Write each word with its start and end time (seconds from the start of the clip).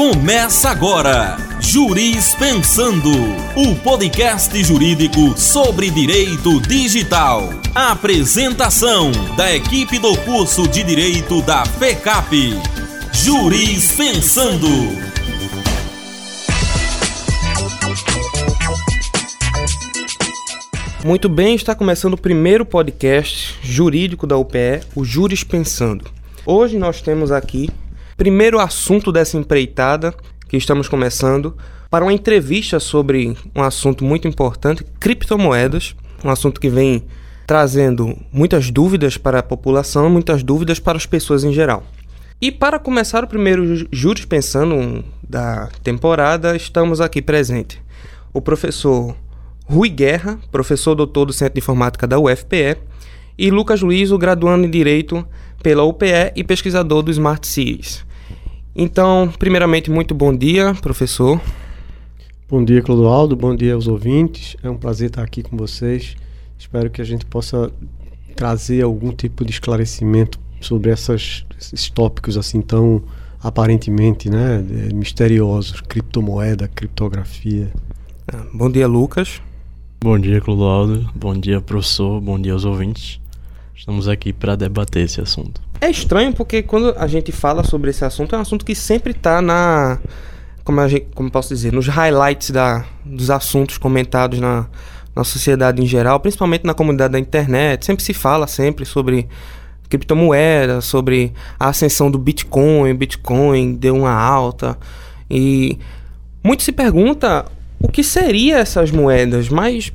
Começa 0.00 0.70
agora, 0.70 1.36
Juris 1.60 2.34
Pensando, 2.34 3.12
o 3.54 3.76
podcast 3.82 4.64
jurídico 4.64 5.36
sobre 5.36 5.90
direito 5.90 6.58
digital. 6.62 7.50
Apresentação 7.74 9.12
da 9.36 9.54
equipe 9.54 9.98
do 9.98 10.16
curso 10.22 10.66
de 10.66 10.82
Direito 10.82 11.42
da 11.42 11.66
FECAP. 11.66 12.54
Juris 13.12 13.92
Pensando. 13.92 14.66
Muito 21.04 21.28
bem, 21.28 21.54
está 21.54 21.74
começando 21.74 22.14
o 22.14 22.18
primeiro 22.18 22.64
podcast 22.64 23.54
jurídico 23.62 24.26
da 24.26 24.38
UPE, 24.38 24.80
o 24.96 25.04
Juris 25.04 25.44
Pensando. 25.44 26.10
Hoje 26.46 26.78
nós 26.78 27.02
temos 27.02 27.30
aqui 27.30 27.68
primeiro 28.20 28.58
assunto 28.58 29.10
dessa 29.10 29.38
empreitada 29.38 30.14
que 30.46 30.54
estamos 30.54 30.86
começando 30.86 31.56
para 31.88 32.04
uma 32.04 32.12
entrevista 32.12 32.78
sobre 32.78 33.34
um 33.56 33.62
assunto 33.62 34.04
muito 34.04 34.28
importante, 34.28 34.84
criptomoedas, 35.00 35.96
um 36.22 36.28
assunto 36.28 36.60
que 36.60 36.68
vem 36.68 37.02
trazendo 37.46 38.14
muitas 38.30 38.70
dúvidas 38.70 39.16
para 39.16 39.38
a 39.38 39.42
população, 39.42 40.10
muitas 40.10 40.42
dúvidas 40.42 40.78
para 40.78 40.98
as 40.98 41.06
pessoas 41.06 41.44
em 41.44 41.52
geral. 41.54 41.82
E 42.38 42.52
para 42.52 42.78
começar 42.78 43.24
o 43.24 43.26
primeiro 43.26 43.88
Juros 43.90 44.26
Pensando 44.26 45.02
da 45.26 45.70
temporada, 45.82 46.54
estamos 46.54 47.00
aqui 47.00 47.22
presente 47.22 47.82
o 48.34 48.42
professor 48.42 49.16
Rui 49.64 49.88
Guerra, 49.88 50.38
professor 50.52 50.94
doutor 50.94 51.24
do 51.24 51.32
Centro 51.32 51.54
de 51.54 51.60
Informática 51.60 52.06
da 52.06 52.18
UFPE, 52.18 52.76
e 53.38 53.50
Lucas 53.50 53.80
Luiz, 53.80 54.10
o 54.10 54.18
graduando 54.18 54.66
em 54.66 54.70
Direito 54.70 55.26
pela 55.62 55.84
UPE 55.84 56.32
e 56.36 56.44
pesquisador 56.44 57.02
do 57.02 57.10
Smart 57.10 57.46
Cities. 57.46 58.09
Então, 58.74 59.32
primeiramente, 59.38 59.90
muito 59.90 60.14
bom 60.14 60.34
dia, 60.34 60.74
professor. 60.74 61.40
Bom 62.48 62.64
dia, 62.64 62.80
Clodoaldo. 62.82 63.34
Bom 63.36 63.54
dia 63.54 63.74
aos 63.74 63.88
ouvintes. 63.88 64.56
É 64.62 64.70
um 64.70 64.76
prazer 64.76 65.08
estar 65.08 65.22
aqui 65.22 65.42
com 65.42 65.56
vocês. 65.56 66.16
Espero 66.58 66.88
que 66.90 67.00
a 67.02 67.04
gente 67.04 67.26
possa 67.26 67.72
trazer 68.36 68.82
algum 68.82 69.12
tipo 69.12 69.44
de 69.44 69.50
esclarecimento 69.50 70.38
sobre 70.60 70.90
essas, 70.90 71.44
esses 71.58 71.90
tópicos 71.90 72.36
assim 72.36 72.60
tão 72.60 73.02
aparentemente 73.42 74.30
né, 74.30 74.64
misteriosos, 74.94 75.80
criptomoeda, 75.80 76.68
criptografia. 76.68 77.72
Ah, 78.32 78.44
bom 78.52 78.70
dia, 78.70 78.86
Lucas. 78.86 79.40
Bom 80.00 80.18
dia, 80.18 80.40
Clodoaldo. 80.40 81.08
Bom 81.14 81.34
dia, 81.34 81.60
professor. 81.60 82.20
Bom 82.20 82.38
dia 82.38 82.52
aos 82.52 82.64
ouvintes. 82.64 83.19
Estamos 83.80 84.06
aqui 84.08 84.30
para 84.30 84.56
debater 84.56 85.06
esse 85.06 85.22
assunto. 85.22 85.58
É 85.80 85.88
estranho 85.88 86.34
porque 86.34 86.62
quando 86.62 86.94
a 86.98 87.06
gente 87.06 87.32
fala 87.32 87.64
sobre 87.64 87.88
esse 87.88 88.04
assunto, 88.04 88.34
é 88.34 88.38
um 88.38 88.42
assunto 88.42 88.62
que 88.62 88.74
sempre 88.74 89.12
está 89.12 89.40
na. 89.40 89.98
Como, 90.62 90.78
a 90.82 90.86
gente, 90.86 91.06
como 91.14 91.30
posso 91.30 91.48
dizer? 91.48 91.72
Nos 91.72 91.88
highlights 91.88 92.50
da, 92.50 92.84
dos 93.02 93.30
assuntos 93.30 93.78
comentados 93.78 94.38
na, 94.38 94.68
na 95.16 95.24
sociedade 95.24 95.82
em 95.82 95.86
geral, 95.86 96.20
principalmente 96.20 96.62
na 96.62 96.74
comunidade 96.74 97.12
da 97.12 97.18
internet. 97.18 97.86
Sempre 97.86 98.04
se 98.04 98.12
fala 98.12 98.46
sempre 98.46 98.84
sobre 98.84 99.26
criptomoedas, 99.88 100.84
sobre 100.84 101.32
a 101.58 101.70
ascensão 101.70 102.10
do 102.10 102.18
Bitcoin. 102.18 102.92
Bitcoin 102.92 103.76
deu 103.76 103.96
uma 103.96 104.12
alta. 104.12 104.76
E 105.30 105.78
muito 106.44 106.62
se 106.62 106.70
pergunta 106.70 107.46
o 107.80 107.88
que 107.88 108.04
seriam 108.04 108.58
essas 108.58 108.90
moedas, 108.90 109.48
mas 109.48 109.90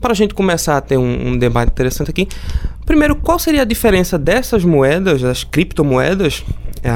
para 0.00 0.12
a 0.12 0.14
gente 0.14 0.34
começar 0.34 0.76
a 0.76 0.80
ter 0.80 0.96
um, 0.96 1.28
um, 1.28 1.38
debate 1.38 1.70
interessante 1.70 2.10
aqui, 2.10 2.28
primeiro, 2.84 3.16
qual 3.16 3.38
seria 3.38 3.62
a 3.62 3.64
diferença 3.64 4.18
dessas 4.18 4.64
moedas, 4.64 5.22
das 5.22 5.44
criptomoedas? 5.44 6.44
É, 6.82 6.90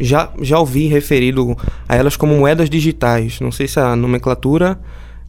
já, 0.00 0.30
já 0.40 0.58
ouvi 0.58 0.86
referido 0.86 1.56
a 1.88 1.94
elas 1.94 2.16
como 2.16 2.36
moedas 2.36 2.70
digitais. 2.70 3.40
Não 3.40 3.52
sei 3.52 3.68
se 3.68 3.78
a 3.78 3.94
nomenclatura 3.94 4.78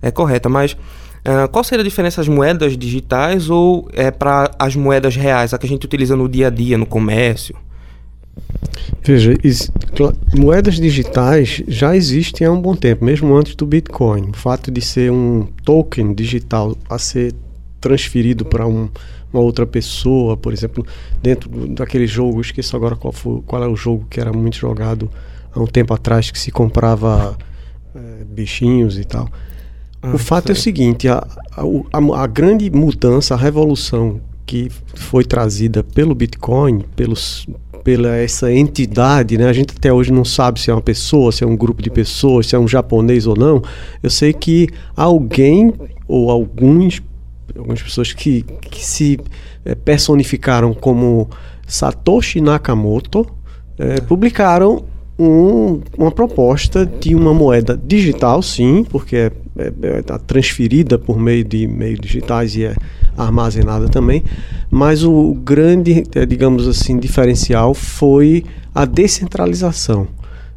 é 0.02 0.10
correta, 0.10 0.48
mas 0.48 0.78
é, 1.24 1.48
qual 1.48 1.64
seria 1.64 1.82
a 1.82 1.88
diferença 1.88 2.22
das 2.22 2.28
moedas 2.28 2.78
digitais 2.78 3.50
ou 3.50 3.90
é 3.94 4.10
para 4.10 4.52
as 4.58 4.76
moedas 4.76 5.16
reais, 5.16 5.54
a 5.54 5.58
que 5.58 5.66
a 5.66 5.70
gente 5.70 5.86
utiliza 5.86 6.16
no 6.16 6.30
dia 6.30 6.48
a 6.48 6.50
dia, 6.50 6.78
no 6.78 6.86
comércio? 6.86 7.56
Veja, 9.04 9.34
moedas 10.38 10.76
digitais 10.76 11.64
já 11.68 11.96
existem 11.96 12.46
há 12.46 12.52
um 12.52 12.62
bom 12.62 12.76
tempo, 12.76 13.04
mesmo 13.04 13.36
antes 13.36 13.56
do 13.56 13.66
Bitcoin. 13.66 14.30
O 14.30 14.34
fato 14.34 14.70
de 14.72 14.82
ser 14.82 15.12
um 15.12 15.48
token 15.64 16.14
digital 16.14 16.76
a 16.90 16.98
ser 16.98 17.34
transferido 17.80 18.46
para 18.46 18.68
um, 18.68 18.90
uma 19.34 19.42
outra 19.42 19.66
pessoa, 19.66 20.36
por 20.36 20.54
exemplo, 20.54 20.86
dentro 21.22 21.50
daquele 21.70 22.08
jogo, 22.08 22.42
esqueço 22.42 22.76
agora 22.76 22.96
qual, 22.96 23.14
foi, 23.14 23.42
qual 23.46 23.64
é 23.64 23.68
o 23.68 23.76
jogo 23.76 24.06
que 24.10 24.20
era 24.20 24.34
muito 24.34 24.58
jogado 24.58 25.10
há 25.54 25.60
um 25.60 25.68
tempo 25.68 25.94
atrás, 25.94 26.30
que 26.30 26.40
se 26.40 26.52
comprava 26.52 27.38
é, 27.96 28.24
bichinhos 28.26 28.98
e 29.00 29.06
tal. 29.06 29.30
Ah, 30.02 30.14
o 30.14 30.18
fato 30.18 30.48
sei. 30.48 30.56
é 30.56 30.58
o 30.58 30.62
seguinte: 30.62 31.08
a, 31.08 31.26
a, 31.52 32.24
a 32.24 32.28
grande 32.28 32.70
mudança, 32.70 33.34
a 33.34 33.38
revolução 33.38 34.22
que 34.50 34.68
foi 34.96 35.24
trazida 35.24 35.84
pelo 35.84 36.16
Bitcoin, 36.16 36.84
pelos, 36.96 37.46
pela 37.84 38.16
essa 38.16 38.52
entidade, 38.52 39.38
né? 39.38 39.48
A 39.48 39.54
gente 39.54 39.76
até 39.78 39.94
hoje 39.94 40.12
não 40.12 40.26
sabe 40.26 40.60
se 40.60 40.72
é 40.72 40.74
uma 40.74 40.82
pessoa, 40.82 41.32
se 41.32 41.44
é 41.44 41.48
um 41.48 41.56
grupo 41.56 41.84
de 41.84 41.92
pessoas, 41.92 42.48
se 42.48 42.56
é 42.56 42.60
um 42.60 42.68
japonês 42.68 43.28
ou 43.28 43.38
não. 43.38 43.62
Eu 44.02 44.10
sei 44.10 44.34
que 44.34 44.68
alguém 44.96 45.72
ou 46.08 46.32
alguns, 46.32 47.00
algumas 47.56 47.80
pessoas 47.80 48.12
que, 48.12 48.42
que 48.42 48.84
se 48.84 49.20
é, 49.64 49.76
personificaram 49.76 50.74
como 50.74 51.30
Satoshi 51.68 52.42
Nakamoto 52.42 53.28
é, 53.78 54.02
publicaram 54.02 54.84
um, 55.20 55.82
uma 55.98 56.12
proposta 56.12 56.86
de 56.86 57.14
uma 57.14 57.34
moeda 57.34 57.78
digital, 57.78 58.42
sim, 58.42 58.86
porque 58.90 59.18
é, 59.18 59.32
é, 59.58 59.74
é 59.82 60.02
tá 60.02 60.18
transferida 60.18 60.98
por 60.98 61.20
meio 61.20 61.44
de 61.44 61.68
meios 61.68 62.00
digitais 62.00 62.56
e 62.56 62.64
é 62.64 62.76
armazenada 63.18 63.90
também, 63.90 64.24
mas 64.72 65.04
o 65.04 65.34
grande, 65.34 66.06
é, 66.16 66.26
digamos 66.26 66.68
assim, 66.68 66.98
diferencial 66.98 67.74
foi 67.74 68.46
a 68.74 68.86
descentralização. 68.86 70.08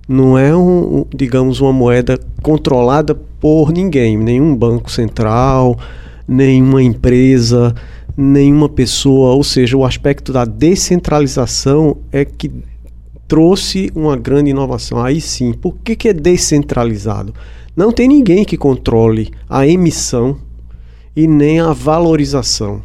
Não 0.08 0.38
é 0.38 0.54
um, 0.54 1.04
digamos, 1.12 1.60
uma 1.60 1.72
moeda 1.72 2.18
controlada 2.40 3.14
por 3.40 3.72
ninguém, 3.72 4.16
nenhum 4.16 4.54
banco 4.54 4.90
central, 4.90 5.76
nenhuma 6.28 6.82
empresa, 6.82 7.74
nenhuma 8.16 8.68
pessoa, 8.68 9.34
ou 9.34 9.42
seja, 9.42 9.76
o 9.76 9.84
aspecto 9.84 10.32
da 10.32 10.44
descentralização 10.44 11.96
é 12.12 12.24
que 12.24 12.50
trouxe 13.32 13.90
uma 13.94 14.14
grande 14.14 14.50
inovação. 14.50 15.02
Aí 15.02 15.18
sim, 15.18 15.54
por 15.54 15.78
que, 15.78 15.96
que 15.96 16.06
é 16.06 16.12
descentralizado? 16.12 17.34
Não 17.74 17.90
tem 17.90 18.06
ninguém 18.06 18.44
que 18.44 18.58
controle 18.58 19.30
a 19.48 19.66
emissão 19.66 20.36
e 21.16 21.26
nem 21.26 21.58
a 21.58 21.72
valorização, 21.72 22.82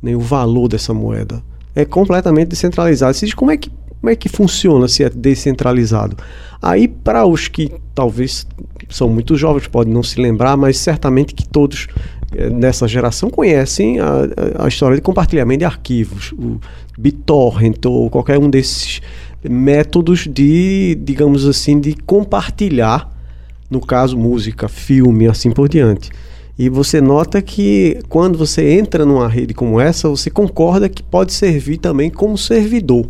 nem 0.00 0.14
o 0.14 0.20
valor 0.20 0.68
dessa 0.68 0.94
moeda. 0.94 1.42
É 1.74 1.84
completamente 1.84 2.50
descentralizado. 2.50 3.14
Você 3.14 3.26
diz 3.26 3.34
como 3.34 3.50
é 3.50 3.56
que, 3.56 3.68
como 4.00 4.10
é 4.10 4.14
que 4.14 4.28
funciona 4.28 4.86
se 4.86 5.02
é 5.02 5.10
descentralizado? 5.10 6.16
Aí, 6.62 6.86
para 6.86 7.26
os 7.26 7.48
que 7.48 7.72
talvez 7.96 8.46
são 8.88 9.08
muito 9.08 9.36
jovens, 9.36 9.66
podem 9.66 9.92
não 9.92 10.04
se 10.04 10.20
lembrar, 10.20 10.56
mas 10.56 10.78
certamente 10.78 11.34
que 11.34 11.48
todos 11.48 11.88
é, 12.36 12.48
nessa 12.48 12.86
geração 12.86 13.28
conhecem 13.28 13.98
a, 13.98 14.64
a, 14.64 14.68
história 14.68 14.94
de 14.94 15.02
compartilhamento 15.02 15.58
de 15.58 15.64
arquivos, 15.64 16.32
o 16.38 16.60
BitTorrent 16.96 17.84
ou 17.86 18.08
qualquer 18.08 18.38
um 18.38 18.48
desses 18.48 19.00
métodos 19.48 20.26
de, 20.30 20.98
digamos 21.02 21.46
assim, 21.46 21.78
de 21.78 21.94
compartilhar, 21.94 23.10
no 23.70 23.80
caso 23.80 24.16
música, 24.16 24.68
filme, 24.68 25.26
assim 25.26 25.50
por 25.50 25.68
diante. 25.68 26.10
E 26.58 26.68
você 26.68 27.00
nota 27.00 27.42
que 27.42 27.98
quando 28.08 28.38
você 28.38 28.78
entra 28.78 29.04
numa 29.04 29.28
rede 29.28 29.52
como 29.52 29.80
essa, 29.80 30.08
você 30.08 30.30
concorda 30.30 30.88
que 30.88 31.02
pode 31.02 31.32
servir 31.32 31.78
também 31.78 32.10
como 32.10 32.38
servidor. 32.38 33.06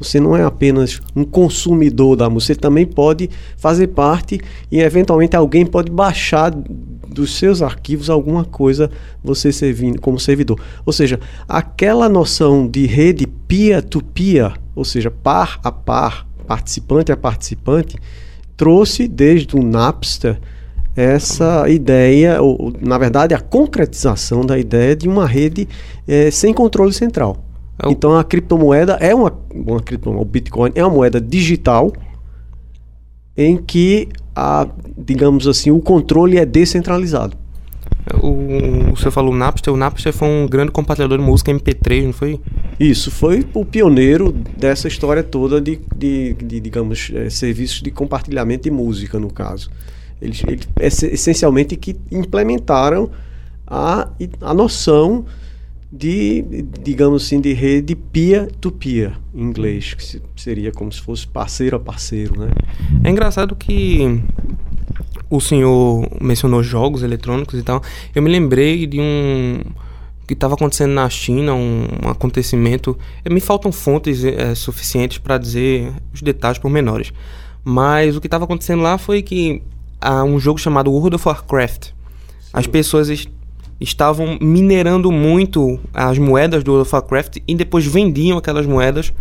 Você 0.00 0.20
não 0.20 0.36
é 0.36 0.44
apenas 0.44 1.00
um 1.14 1.24
consumidor 1.24 2.16
da 2.16 2.30
música, 2.30 2.54
você 2.54 2.60
também 2.60 2.86
pode 2.86 3.28
fazer 3.56 3.88
parte 3.88 4.40
e 4.70 4.80
eventualmente 4.80 5.36
alguém 5.36 5.66
pode 5.66 5.90
baixar 5.90 6.52
dos 7.08 7.36
seus 7.36 7.62
arquivos 7.62 8.10
alguma 8.10 8.44
coisa 8.44 8.90
você 9.22 9.52
servindo 9.52 10.00
como 10.00 10.18
servidor. 10.18 10.60
Ou 10.84 10.92
seja, 10.92 11.18
aquela 11.48 12.08
noção 12.08 12.68
de 12.68 12.86
rede 12.86 13.26
peer-to-peer, 13.26 14.50
-peer, 14.52 14.60
ou 14.74 14.84
seja, 14.84 15.10
par 15.10 15.58
a 15.64 15.72
par, 15.72 16.26
participante 16.46 17.10
a 17.10 17.16
participante, 17.16 17.96
trouxe 18.56 19.08
desde 19.08 19.56
o 19.56 19.62
Napster 19.62 20.38
essa 20.96 21.68
ideia, 21.68 22.42
ou, 22.42 22.72
na 22.80 22.98
verdade, 22.98 23.32
a 23.32 23.38
concretização 23.38 24.44
da 24.44 24.58
ideia 24.58 24.96
de 24.96 25.08
uma 25.08 25.26
rede 25.26 25.68
é, 26.08 26.28
sem 26.30 26.52
controle 26.52 26.92
central. 26.92 27.44
É 27.80 27.88
então 27.88 28.16
a 28.16 28.24
criptomoeda 28.24 28.94
é 28.94 29.14
uma, 29.14 29.32
uma 29.54 29.80
criptomoeda, 29.80 30.22
o 30.22 30.28
Bitcoin 30.28 30.72
é 30.74 30.84
uma 30.84 30.92
moeda 30.92 31.20
digital 31.20 31.92
em 33.36 33.56
que 33.56 34.08
a, 34.38 34.68
digamos 34.96 35.48
assim, 35.48 35.72
o 35.72 35.80
controle 35.80 36.38
é 36.38 36.46
descentralizado. 36.46 37.36
O, 38.22 38.92
o 38.92 38.96
senhor 38.96 39.10
falou 39.10 39.34
Napster, 39.34 39.72
o 39.72 39.76
Napster 39.76 40.12
foi 40.12 40.28
um 40.28 40.46
grande 40.46 40.70
compartilhador 40.70 41.18
de 41.18 41.24
música 41.24 41.52
MP3, 41.52 42.04
não 42.04 42.12
foi? 42.12 42.40
Isso, 42.78 43.10
foi 43.10 43.44
o 43.52 43.64
pioneiro 43.64 44.32
dessa 44.32 44.86
história 44.86 45.24
toda 45.24 45.60
de, 45.60 45.80
de, 45.94 46.34
de 46.34 46.60
digamos, 46.60 47.10
é, 47.12 47.28
serviços 47.28 47.82
de 47.82 47.90
compartilhamento 47.90 48.62
de 48.62 48.70
música, 48.70 49.18
no 49.18 49.30
caso. 49.30 49.70
Eles, 50.22 50.42
eles 50.46 51.02
essencialmente 51.02 51.76
que 51.76 51.96
implementaram 52.10 53.10
a, 53.66 54.08
a 54.40 54.54
noção 54.54 55.24
de, 55.90 56.44
digamos 56.82 57.24
assim, 57.24 57.40
de 57.40 57.52
rede 57.52 57.94
peer-to-peer, 57.94 59.18
em 59.34 59.42
inglês, 59.42 59.94
que 59.94 60.20
seria 60.36 60.70
como 60.70 60.92
se 60.92 61.00
fosse 61.00 61.26
parceiro 61.26 61.76
a 61.76 61.80
parceiro, 61.80 62.38
né? 62.38 62.50
É 63.02 63.10
engraçado 63.10 63.56
que 63.56 64.22
o 65.30 65.40
senhor 65.40 66.06
mencionou 66.20 66.62
jogos 66.62 67.02
eletrônicos 67.02 67.58
e 67.58 67.62
tal. 67.62 67.82
Eu 68.14 68.22
me 68.22 68.30
lembrei 68.30 68.86
de 68.86 69.00
um 69.00 69.60
que 70.26 70.34
estava 70.34 70.54
acontecendo 70.54 70.92
na 70.92 71.08
China, 71.08 71.54
um, 71.54 71.86
um 72.04 72.08
acontecimento. 72.10 72.98
Me 73.28 73.40
faltam 73.40 73.72
fontes 73.72 74.22
é, 74.22 74.54
suficientes 74.54 75.16
para 75.16 75.38
dizer 75.38 75.90
os 76.12 76.20
detalhes 76.20 76.58
pormenores. 76.58 77.14
Mas 77.64 78.14
o 78.14 78.20
que 78.20 78.26
estava 78.26 78.44
acontecendo 78.44 78.82
lá 78.82 78.98
foi 78.98 79.22
que 79.22 79.62
há 79.98 80.22
um 80.22 80.38
jogo 80.38 80.58
chamado 80.58 80.92
World 80.92 81.16
of 81.16 81.26
Warcraft. 81.26 81.86
Sim. 81.86 81.92
As 82.52 82.66
pessoas 82.66 83.08
estavam 83.80 84.38
minerando 84.40 85.10
muito 85.12 85.78
as 85.94 86.18
moedas 86.18 86.64
do 86.64 86.74
Warcraft 86.74 87.38
e 87.46 87.54
depois 87.54 87.86
vendiam 87.86 88.38
aquelas 88.38 88.66
moedas 88.66 89.12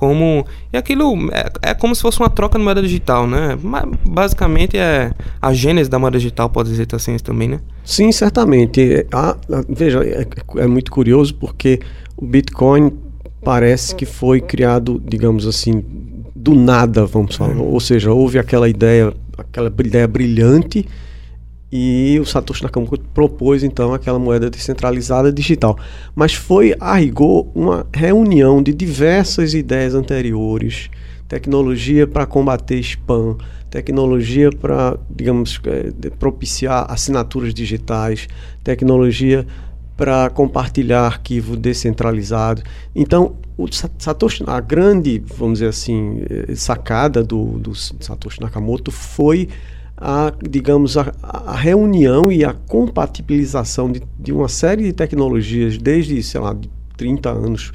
como 0.00 0.46
e 0.72 0.78
aquilo 0.78 1.30
é, 1.30 1.70
é, 1.70 1.74
como 1.74 1.94
se 1.94 2.00
fosse 2.00 2.18
uma 2.18 2.30
troca 2.30 2.58
de 2.58 2.64
moeda 2.64 2.80
digital, 2.80 3.26
né? 3.26 3.58
Basicamente 4.08 4.78
é 4.78 5.12
a 5.42 5.52
gênese 5.52 5.90
da 5.90 5.98
moeda 5.98 6.16
digital, 6.16 6.48
pode 6.48 6.70
dizer 6.70 6.88
assim 6.94 7.18
também, 7.18 7.48
né? 7.48 7.60
Sim, 7.84 8.10
certamente. 8.10 9.06
Ah, 9.12 9.36
veja, 9.68 10.02
é, 10.02 10.26
é, 10.56 10.66
muito 10.66 10.90
curioso 10.90 11.34
porque 11.34 11.80
o 12.16 12.24
Bitcoin 12.24 12.92
parece 13.44 13.94
que 13.94 14.06
foi 14.06 14.40
criado, 14.40 15.02
digamos 15.04 15.46
assim, 15.46 15.84
do 16.34 16.54
nada, 16.54 17.04
vamos 17.04 17.36
falar. 17.36 17.58
Ou 17.58 17.78
seja, 17.78 18.10
houve 18.10 18.38
aquela 18.38 18.70
ideia, 18.70 19.12
aquela 19.36 19.70
ideia 19.84 20.08
brilhante 20.08 20.86
e 21.72 22.18
o 22.20 22.26
Satoshi 22.26 22.62
Nakamoto 22.62 23.04
propôs 23.14 23.62
então 23.62 23.94
aquela 23.94 24.18
moeda 24.18 24.50
descentralizada 24.50 25.32
digital. 25.32 25.78
Mas 26.14 26.34
foi 26.34 26.74
a 26.80 26.96
rigor 26.96 27.46
uma 27.54 27.86
reunião 27.92 28.62
de 28.62 28.72
diversas 28.72 29.54
ideias 29.54 29.94
anteriores, 29.94 30.90
tecnologia 31.28 32.06
para 32.06 32.26
combater 32.26 32.80
spam, 32.80 33.36
tecnologia 33.70 34.50
para, 34.50 34.98
digamos, 35.08 35.60
é, 35.64 36.10
propiciar 36.10 36.90
assinaturas 36.90 37.54
digitais, 37.54 38.26
tecnologia 38.64 39.46
para 39.96 40.30
compartilhar 40.30 41.02
arquivo 41.02 41.56
descentralizado. 41.56 42.62
Então, 42.96 43.36
o 43.56 43.68
Satoshi, 43.98 44.42
a 44.46 44.58
grande, 44.58 45.22
vamos 45.36 45.58
dizer 45.58 45.68
assim, 45.68 46.22
eh, 46.30 46.54
sacada 46.54 47.22
do, 47.22 47.58
do 47.58 47.74
Satoshi 47.74 48.40
Nakamoto 48.40 48.90
foi 48.90 49.50
a, 50.00 50.32
digamos, 50.48 50.96
a, 50.96 51.12
a, 51.22 51.54
reunião 51.54 52.32
e 52.32 52.42
a 52.42 52.54
compatibilização 52.54 53.92
de, 53.92 54.02
de, 54.18 54.32
uma 54.32 54.48
série 54.48 54.84
de 54.84 54.92
tecnologias 54.94 55.76
desde, 55.76 56.22
sei 56.22 56.40
lá, 56.40 56.56
30 56.96 57.28
anos, 57.28 57.72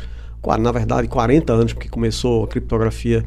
na 0.59 0.71
verdade 0.71 1.07
40 1.07 1.53
anos, 1.53 1.73
porque 1.73 1.87
começou 1.87 2.43
a 2.43 2.47
criptografia 2.47 3.23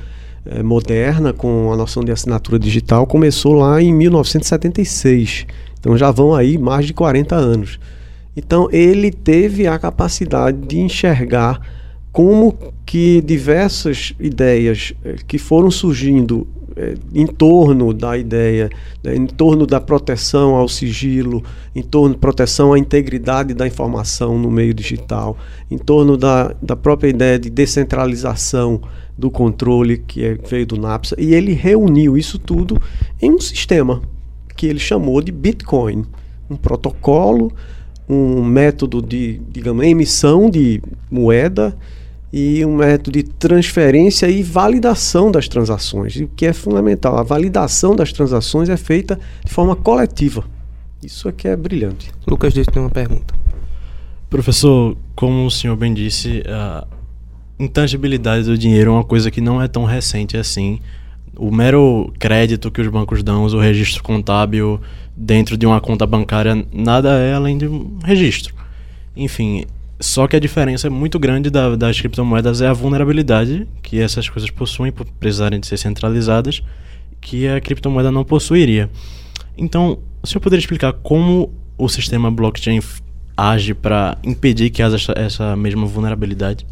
eh, 0.46 0.62
moderna 0.62 1.32
com 1.32 1.72
a 1.72 1.76
noção 1.76 2.04
de 2.04 2.10
assinatura 2.10 2.58
digital, 2.58 3.06
começou 3.06 3.54
lá 3.54 3.80
em 3.80 3.92
1976. 3.92 5.46
Então 5.78 5.96
já 5.96 6.10
vão 6.10 6.34
aí 6.34 6.58
mais 6.58 6.86
de 6.86 6.94
40 6.94 7.36
anos. 7.36 7.78
Então 8.36 8.68
ele 8.72 9.10
teve 9.10 9.66
a 9.66 9.78
capacidade 9.78 10.58
de 10.58 10.78
enxergar 10.78 11.60
como 12.18 12.52
que 12.84 13.20
diversas 13.20 14.12
ideias 14.18 14.92
eh, 15.04 15.14
que 15.24 15.38
foram 15.38 15.70
surgindo 15.70 16.48
é, 16.74 16.94
em 17.14 17.28
torno 17.28 17.94
da 17.94 18.18
ideia, 18.18 18.68
né, 19.04 19.14
em 19.14 19.24
torno 19.24 19.64
da 19.64 19.80
proteção 19.80 20.56
ao 20.56 20.68
sigilo, 20.68 21.44
em 21.76 21.80
torno 21.80 22.16
da 22.16 22.20
proteção 22.20 22.72
à 22.72 22.78
integridade 22.78 23.54
da 23.54 23.68
informação 23.68 24.36
no 24.36 24.50
meio 24.50 24.74
digital, 24.74 25.38
em 25.70 25.78
torno 25.78 26.16
da, 26.16 26.56
da 26.60 26.74
própria 26.74 27.08
ideia 27.08 27.38
de 27.38 27.48
descentralização 27.50 28.80
do 29.16 29.30
controle 29.30 29.98
que 29.98 30.24
é, 30.24 30.34
veio 30.34 30.66
do 30.66 30.76
NAPSA, 30.76 31.14
e 31.20 31.32
ele 31.32 31.52
reuniu 31.52 32.18
isso 32.18 32.36
tudo 32.36 32.82
em 33.22 33.30
um 33.30 33.40
sistema 33.40 34.02
que 34.56 34.66
ele 34.66 34.80
chamou 34.80 35.22
de 35.22 35.30
Bitcoin, 35.30 36.04
um 36.50 36.56
protocolo, 36.56 37.52
um 38.08 38.42
método 38.42 39.00
de, 39.00 39.40
digamos, 39.52 39.84
emissão 39.84 40.50
de 40.50 40.82
moeda 41.08 41.78
e 42.32 42.64
um 42.64 42.76
método 42.76 43.12
de 43.12 43.22
transferência 43.22 44.28
e 44.28 44.42
validação 44.42 45.30
das 45.30 45.48
transações, 45.48 46.16
o 46.16 46.28
que 46.28 46.46
é 46.46 46.52
fundamental. 46.52 47.16
A 47.16 47.22
validação 47.22 47.96
das 47.96 48.12
transações 48.12 48.68
é 48.68 48.76
feita 48.76 49.18
de 49.44 49.52
forma 49.52 49.74
coletiva. 49.74 50.44
Isso 51.02 51.28
aqui 51.28 51.48
é 51.48 51.56
brilhante. 51.56 52.10
Lucas 52.26 52.52
disse 52.52 52.66
que 52.66 52.74
tem 52.74 52.82
uma 52.82 52.90
pergunta. 52.90 53.34
Professor, 54.28 54.96
como 55.16 55.46
o 55.46 55.50
senhor 55.50 55.76
bem 55.76 55.94
disse, 55.94 56.42
a 56.46 56.86
intangibilidade 57.58 58.44
do 58.44 58.58
dinheiro 58.58 58.90
é 58.90 58.94
uma 58.94 59.04
coisa 59.04 59.30
que 59.30 59.40
não 59.40 59.62
é 59.62 59.66
tão 59.66 59.84
recente 59.84 60.36
assim. 60.36 60.80
O 61.36 61.50
mero 61.50 62.12
crédito 62.18 62.70
que 62.70 62.80
os 62.80 62.88
bancos 62.88 63.22
dão, 63.22 63.44
o 63.44 63.60
registro 63.60 64.02
contábil 64.02 64.80
dentro 65.16 65.56
de 65.56 65.64
uma 65.64 65.80
conta 65.80 66.06
bancária, 66.06 66.66
nada 66.72 67.10
é 67.18 67.32
além 67.32 67.56
de 67.56 67.66
um 67.66 67.98
registro. 68.04 68.54
Enfim, 69.16 69.64
só 70.00 70.28
que 70.28 70.36
a 70.36 70.38
diferença 70.38 70.86
é 70.86 70.90
muito 70.90 71.18
grande 71.18 71.50
da, 71.50 71.74
das 71.74 72.00
criptomoedas 72.00 72.60
é 72.60 72.68
a 72.68 72.72
vulnerabilidade 72.72 73.66
que 73.82 74.00
essas 74.00 74.28
coisas 74.28 74.50
possuem 74.50 74.92
por 74.92 75.04
precisarem 75.04 75.58
de 75.58 75.66
ser 75.66 75.76
centralizadas, 75.76 76.62
que 77.20 77.48
a 77.48 77.60
criptomoeda 77.60 78.12
não 78.12 78.24
possuiria. 78.24 78.88
Então, 79.56 79.98
o 80.22 80.26
senhor 80.26 80.40
poderia 80.40 80.60
explicar 80.60 80.92
como 80.92 81.52
o 81.76 81.88
sistema 81.88 82.30
blockchain 82.30 82.80
age 83.36 83.74
para 83.74 84.18
impedir 84.22 84.70
que 84.70 84.82
haja 84.82 84.96
essa, 84.96 85.12
essa 85.16 85.56
mesma 85.56 85.86
vulnerabilidade? 85.86 86.66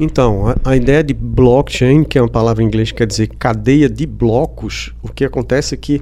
Então, 0.00 0.54
a, 0.64 0.76
ideia 0.76 1.02
de 1.02 1.12
blockchain, 1.12 2.04
que 2.04 2.16
é 2.16 2.22
uma 2.22 2.28
palavra 2.28 2.62
em 2.62 2.66
inglês 2.66 2.92
que 2.92 2.98
quer 2.98 3.06
dizer 3.06 3.26
cadeia 3.36 3.88
de 3.88 4.06
blocos, 4.06 4.92
o 5.02 5.08
que 5.08 5.24
acontece 5.24 5.74
é 5.74 5.76
que 5.76 6.00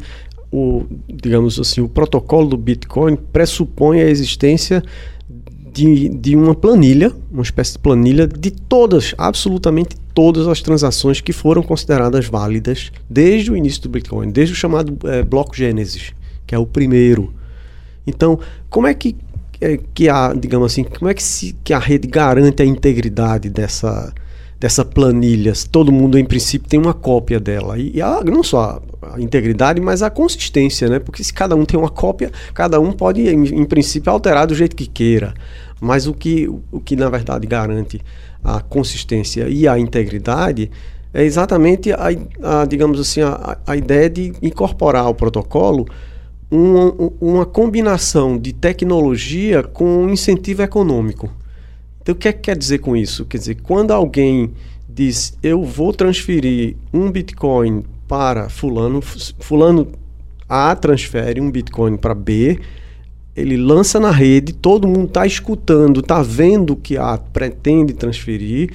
o, 0.50 0.84
digamos 1.08 1.58
assim, 1.58 1.80
o 1.80 1.88
protocolo 1.88 2.48
do 2.48 2.56
Bitcoin 2.56 3.16
pressupõe 3.16 4.00
a 4.00 4.08
existência 4.08 4.82
de, 5.76 6.08
de 6.08 6.34
uma 6.34 6.54
planilha, 6.54 7.12
uma 7.30 7.42
espécie 7.42 7.72
de 7.72 7.78
planilha 7.78 8.26
de 8.26 8.50
todas, 8.50 9.14
absolutamente 9.18 9.96
todas 10.14 10.48
as 10.48 10.62
transações 10.62 11.20
que 11.20 11.32
foram 11.32 11.62
consideradas 11.62 12.26
válidas 12.26 12.90
desde 13.10 13.52
o 13.52 13.56
início 13.56 13.82
do 13.82 13.90
Bitcoin, 13.90 14.30
desde 14.30 14.54
o 14.54 14.56
chamado 14.56 14.96
é, 15.06 15.22
bloco 15.22 15.54
Gênesis, 15.54 16.14
que 16.46 16.54
é 16.54 16.58
o 16.58 16.64
primeiro. 16.64 17.34
Então, 18.06 18.38
como 18.70 18.86
é 18.86 18.94
que, 18.94 19.14
é, 19.60 19.78
que 19.92 20.08
a, 20.08 20.32
digamos 20.32 20.72
assim, 20.72 20.84
como 20.84 21.10
é 21.10 21.14
que, 21.14 21.22
se, 21.22 21.54
que 21.62 21.74
a 21.74 21.78
rede 21.78 22.08
garante 22.08 22.62
a 22.62 22.64
integridade 22.64 23.50
dessa, 23.50 24.14
dessa 24.58 24.84
planilha. 24.84 25.52
Todo 25.70 25.92
mundo, 25.92 26.18
em 26.18 26.24
princípio, 26.24 26.68
tem 26.68 26.80
uma 26.80 26.94
cópia 26.94 27.38
dela. 27.38 27.78
E, 27.78 27.96
e 27.96 28.02
a, 28.02 28.22
não 28.24 28.42
só 28.42 28.82
a, 29.02 29.20
integridade, 29.20 29.80
mas 29.80 30.02
a 30.02 30.10
consistência, 30.10 30.88
né? 30.88 30.98
Porque 30.98 31.22
se 31.22 31.32
cada 31.32 31.54
um 31.54 31.64
tem 31.64 31.78
uma 31.78 31.90
cópia, 31.90 32.30
cada 32.54 32.80
um 32.80 32.92
pode, 32.92 33.22
em, 33.22 33.44
em, 33.44 33.64
princípio, 33.64 34.10
alterar 34.10 34.46
do 34.46 34.54
jeito 34.54 34.74
que 34.74 34.86
queira. 34.86 35.34
Mas 35.80 36.06
o 36.06 36.14
que, 36.14 36.48
o 36.48 36.80
que, 36.80 36.96
na 36.96 37.08
verdade, 37.08 37.46
garante 37.46 38.00
a 38.42 38.60
consistência 38.60 39.48
e 39.48 39.68
a 39.68 39.78
integridade 39.78 40.70
é 41.12 41.24
exatamente 41.24 41.92
a, 41.92 42.08
a 42.42 42.64
digamos 42.64 43.00
assim, 43.00 43.20
a, 43.20 43.58
a 43.66 43.76
ideia 43.76 44.08
de 44.08 44.32
incorporar 44.42 45.04
ao 45.04 45.14
protocolo 45.14 45.86
uma, 46.50 46.94
uma 47.20 47.46
combinação 47.46 48.38
de 48.38 48.52
tecnologia 48.52 49.62
com 49.62 50.08
incentivo 50.08 50.62
econômico. 50.62 51.30
Então, 52.06 52.14
o 52.14 52.18
que, 52.18 52.28
é 52.28 52.32
que 52.32 52.38
quer 52.38 52.56
dizer 52.56 52.78
com 52.78 52.96
isso? 52.96 53.24
Quer 53.24 53.38
dizer, 53.38 53.56
quando 53.64 53.90
alguém 53.90 54.52
diz 54.88 55.36
eu 55.42 55.64
vou 55.64 55.92
transferir 55.92 56.76
um 56.92 57.10
Bitcoin 57.10 57.82
para 58.06 58.48
Fulano, 58.48 59.02
Fulano 59.02 59.88
A 60.48 60.76
transfere 60.76 61.40
um 61.40 61.50
Bitcoin 61.50 61.96
para 61.96 62.14
B, 62.14 62.60
ele 63.34 63.56
lança 63.56 63.98
na 63.98 64.12
rede, 64.12 64.52
todo 64.52 64.86
mundo 64.86 65.06
está 65.06 65.26
escutando, 65.26 65.98
está 65.98 66.22
vendo 66.22 66.76
que 66.76 66.96
A 66.96 67.18
pretende 67.18 67.92
transferir. 67.92 68.70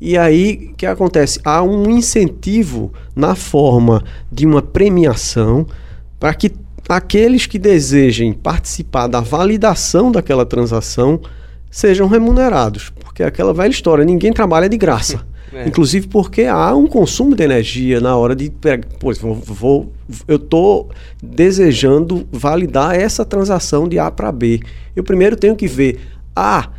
E 0.00 0.16
aí, 0.16 0.70
o 0.70 0.76
que 0.76 0.86
acontece? 0.86 1.40
Há 1.44 1.64
um 1.64 1.90
incentivo 1.90 2.92
na 3.12 3.34
forma 3.34 4.04
de 4.30 4.46
uma 4.46 4.62
premiação 4.62 5.66
para 6.16 6.32
que 6.32 6.52
aqueles 6.88 7.44
que 7.44 7.58
desejem 7.58 8.32
participar 8.32 9.08
da 9.08 9.20
validação 9.20 10.12
daquela 10.12 10.46
transação 10.46 11.20
sejam 11.72 12.06
remunerados. 12.06 12.92
Porque 13.00 13.24
é 13.24 13.26
aquela 13.26 13.52
velha 13.52 13.70
história, 13.70 14.04
ninguém 14.04 14.32
trabalha 14.32 14.68
de 14.68 14.76
graça. 14.76 15.26
É. 15.54 15.68
Inclusive 15.68 16.08
porque 16.08 16.44
há 16.44 16.74
um 16.74 16.86
consumo 16.86 17.36
de 17.36 17.44
energia 17.44 18.00
na 18.00 18.16
hora 18.16 18.34
de. 18.34 18.50
Pois, 18.98 19.18
vou, 19.18 19.34
vou 19.34 19.92
eu 20.26 20.36
estou 20.36 20.88
desejando 21.22 22.26
validar 22.32 22.94
essa 22.94 23.22
transação 23.22 23.86
de 23.86 23.98
A 23.98 24.10
para 24.10 24.32
B. 24.32 24.60
Eu 24.96 25.04
primeiro 25.04 25.36
tenho 25.36 25.54
que 25.54 25.66
ver 25.66 26.00
A. 26.34 26.70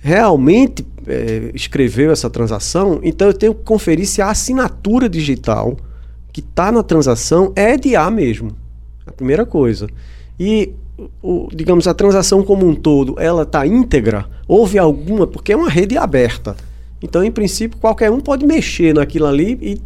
realmente 0.00 0.86
é, 1.04 1.50
escreveu 1.52 2.12
essa 2.12 2.30
transação, 2.30 3.00
então 3.02 3.26
eu 3.26 3.34
tenho 3.34 3.54
que 3.54 3.64
conferir 3.64 4.06
se 4.06 4.22
a 4.22 4.30
assinatura 4.30 5.08
digital 5.08 5.76
que 6.32 6.40
está 6.40 6.70
na 6.70 6.82
transação 6.82 7.52
é 7.56 7.76
de 7.76 7.96
A 7.96 8.08
mesmo. 8.08 8.52
A 9.04 9.12
primeira 9.12 9.44
coisa. 9.44 9.88
E, 10.38 10.72
o, 11.22 11.48
digamos, 11.52 11.86
a 11.86 11.94
transação 11.94 12.42
como 12.42 12.66
um 12.66 12.74
todo, 12.74 13.16
ela 13.18 13.42
está 13.42 13.66
íntegra? 13.66 14.26
Houve 14.46 14.78
alguma, 14.78 15.26
porque 15.26 15.52
é 15.52 15.56
uma 15.56 15.70
rede 15.70 15.96
aberta. 15.96 16.56
Então, 17.02 17.24
em 17.24 17.30
princípio, 17.30 17.78
qualquer 17.78 18.10
um 18.10 18.20
pode 18.20 18.46
mexer 18.46 18.94
naquilo 18.94 19.26
ali 19.26 19.58
e, 19.60 19.80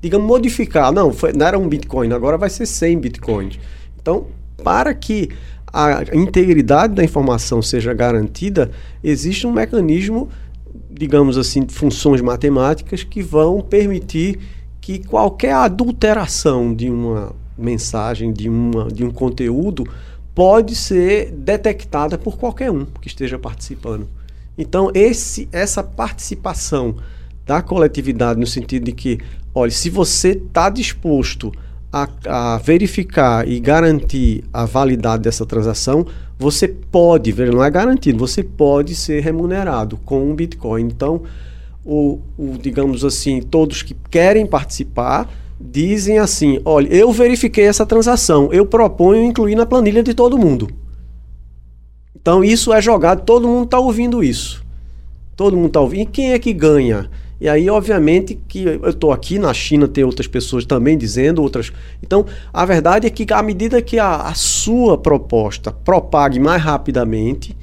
digamos, 0.00 0.26
modificar. 0.26 0.92
Não, 0.92 1.12
foi, 1.12 1.32
não 1.32 1.46
era 1.46 1.58
um 1.58 1.68
Bitcoin, 1.68 2.12
agora 2.12 2.38
vai 2.38 2.50
ser 2.50 2.66
100 2.66 2.98
Bitcoins. 2.98 3.58
Então, 4.00 4.26
para 4.62 4.94
que 4.94 5.30
a 5.72 6.04
integridade 6.12 6.94
da 6.94 7.02
informação 7.02 7.62
seja 7.62 7.94
garantida, 7.94 8.70
existe 9.02 9.46
um 9.46 9.52
mecanismo, 9.52 10.28
digamos 10.90 11.38
assim, 11.38 11.64
de 11.64 11.72
funções 11.72 12.20
matemáticas 12.20 13.02
que 13.02 13.22
vão 13.22 13.60
permitir 13.60 14.38
que 14.80 14.98
qualquer 14.98 15.54
adulteração 15.54 16.74
de 16.74 16.90
uma 16.90 17.34
mensagem, 17.56 18.32
de, 18.32 18.48
uma, 18.48 18.88
de 18.88 19.04
um 19.04 19.10
conteúdo, 19.10 19.86
pode 20.34 20.74
ser 20.74 21.30
detectada 21.30 22.16
por 22.16 22.36
qualquer 22.36 22.70
um 22.70 22.84
que 22.84 23.08
esteja 23.08 23.38
participando. 23.38 24.08
Então, 24.56 24.90
esse, 24.94 25.48
essa 25.52 25.82
participação 25.82 26.96
da 27.46 27.62
coletividade, 27.62 28.38
no 28.38 28.46
sentido 28.46 28.84
de 28.84 28.92
que, 28.92 29.18
olha, 29.54 29.70
se 29.70 29.90
você 29.90 30.30
está 30.30 30.70
disposto 30.70 31.52
a, 31.92 32.08
a, 32.26 32.58
verificar 32.58 33.46
e 33.46 33.58
garantir 33.60 34.44
a 34.52 34.64
validade 34.64 35.22
dessa 35.22 35.44
transação, 35.44 36.06
você 36.38 36.66
pode, 36.68 37.32
não 37.50 37.62
é 37.62 37.70
garantido, 37.70 38.18
você 38.18 38.42
pode 38.42 38.94
ser 38.94 39.22
remunerado 39.22 39.96
com 39.98 40.30
um 40.30 40.34
Bitcoin. 40.34 40.82
Então, 40.82 41.22
o, 41.84 42.20
o, 42.38 42.56
digamos 42.60 43.04
assim, 43.04 43.40
todos 43.40 43.82
que 43.82 43.94
querem 44.10 44.46
participar 44.46 45.28
dizem 45.62 46.18
assim: 46.18 46.60
olha, 46.64 46.88
eu 46.88 47.12
verifiquei 47.12 47.64
essa 47.64 47.86
transação, 47.86 48.52
eu 48.52 48.66
proponho 48.66 49.24
incluir 49.24 49.54
na 49.54 49.66
planilha 49.66 50.02
de 50.02 50.14
todo 50.14 50.38
mundo. 50.38 50.68
Então 52.20 52.42
isso 52.42 52.72
é 52.72 52.80
jogado, 52.80 53.24
todo 53.24 53.48
mundo 53.48 53.64
está 53.64 53.78
ouvindo 53.78 54.22
isso. 54.22 54.64
Todo 55.36 55.56
mundo 55.56 55.68
está 55.68 55.80
ouvindo. 55.80 56.02
E 56.02 56.06
quem 56.06 56.32
é 56.32 56.38
que 56.38 56.52
ganha? 56.52 57.10
E 57.40 57.48
aí, 57.48 57.68
obviamente, 57.68 58.38
que 58.46 58.62
eu 58.62 58.90
estou 58.90 59.10
aqui 59.10 59.36
na 59.36 59.52
China, 59.52 59.88
tem 59.88 60.04
outras 60.04 60.28
pessoas 60.28 60.64
também 60.64 60.96
dizendo 60.96 61.42
outras. 61.42 61.72
Então, 62.00 62.24
a 62.52 62.64
verdade 62.64 63.08
é 63.08 63.10
que 63.10 63.26
à 63.32 63.42
medida 63.42 63.82
que 63.82 63.98
a, 63.98 64.14
a 64.14 64.34
sua 64.34 64.96
proposta 64.96 65.72
propague 65.72 66.38
mais 66.38 66.62
rapidamente 66.62 67.56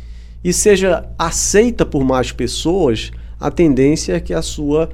e 0.44 0.52
seja 0.52 1.08
aceita 1.18 1.86
por 1.86 2.04
mais 2.04 2.34
pessoas, 2.34 3.12
a 3.40 3.50
tendência 3.50 4.14
é 4.14 4.20
que 4.20 4.34
a 4.34 4.42
sua 4.42 4.90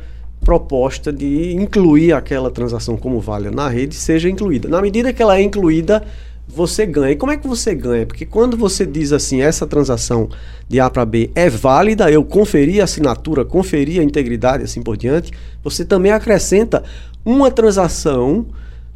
proposta 0.45 1.11
de 1.11 1.53
incluir 1.55 2.13
aquela 2.13 2.51
transação 2.51 2.95
como 2.95 3.19
válida 3.19 3.49
na 3.49 3.67
rede 3.67 3.95
seja 3.95 4.29
incluída. 4.29 4.69
Na 4.69 4.79
medida 4.79 5.11
que 5.11 5.21
ela 5.21 5.37
é 5.37 5.41
incluída, 5.41 6.03
você 6.47 6.85
ganha. 6.85 7.11
E 7.11 7.15
como 7.15 7.31
é 7.31 7.37
que 7.37 7.47
você 7.47 7.73
ganha? 7.73 8.05
Porque 8.05 8.25
quando 8.25 8.55
você 8.55 8.85
diz 8.85 9.11
assim, 9.11 9.41
essa 9.41 9.65
transação 9.65 10.29
de 10.69 10.79
A 10.79 10.87
para 10.87 11.03
B 11.03 11.31
é 11.33 11.49
válida, 11.49 12.11
eu 12.11 12.23
conferi 12.23 12.79
a 12.79 12.83
assinatura, 12.83 13.43
conferi 13.43 13.99
a 13.99 14.03
integridade 14.03 14.63
assim 14.63 14.83
por 14.83 14.95
diante, 14.95 15.31
você 15.63 15.83
também 15.83 16.11
acrescenta 16.11 16.83
uma 17.25 17.49
transação 17.49 18.45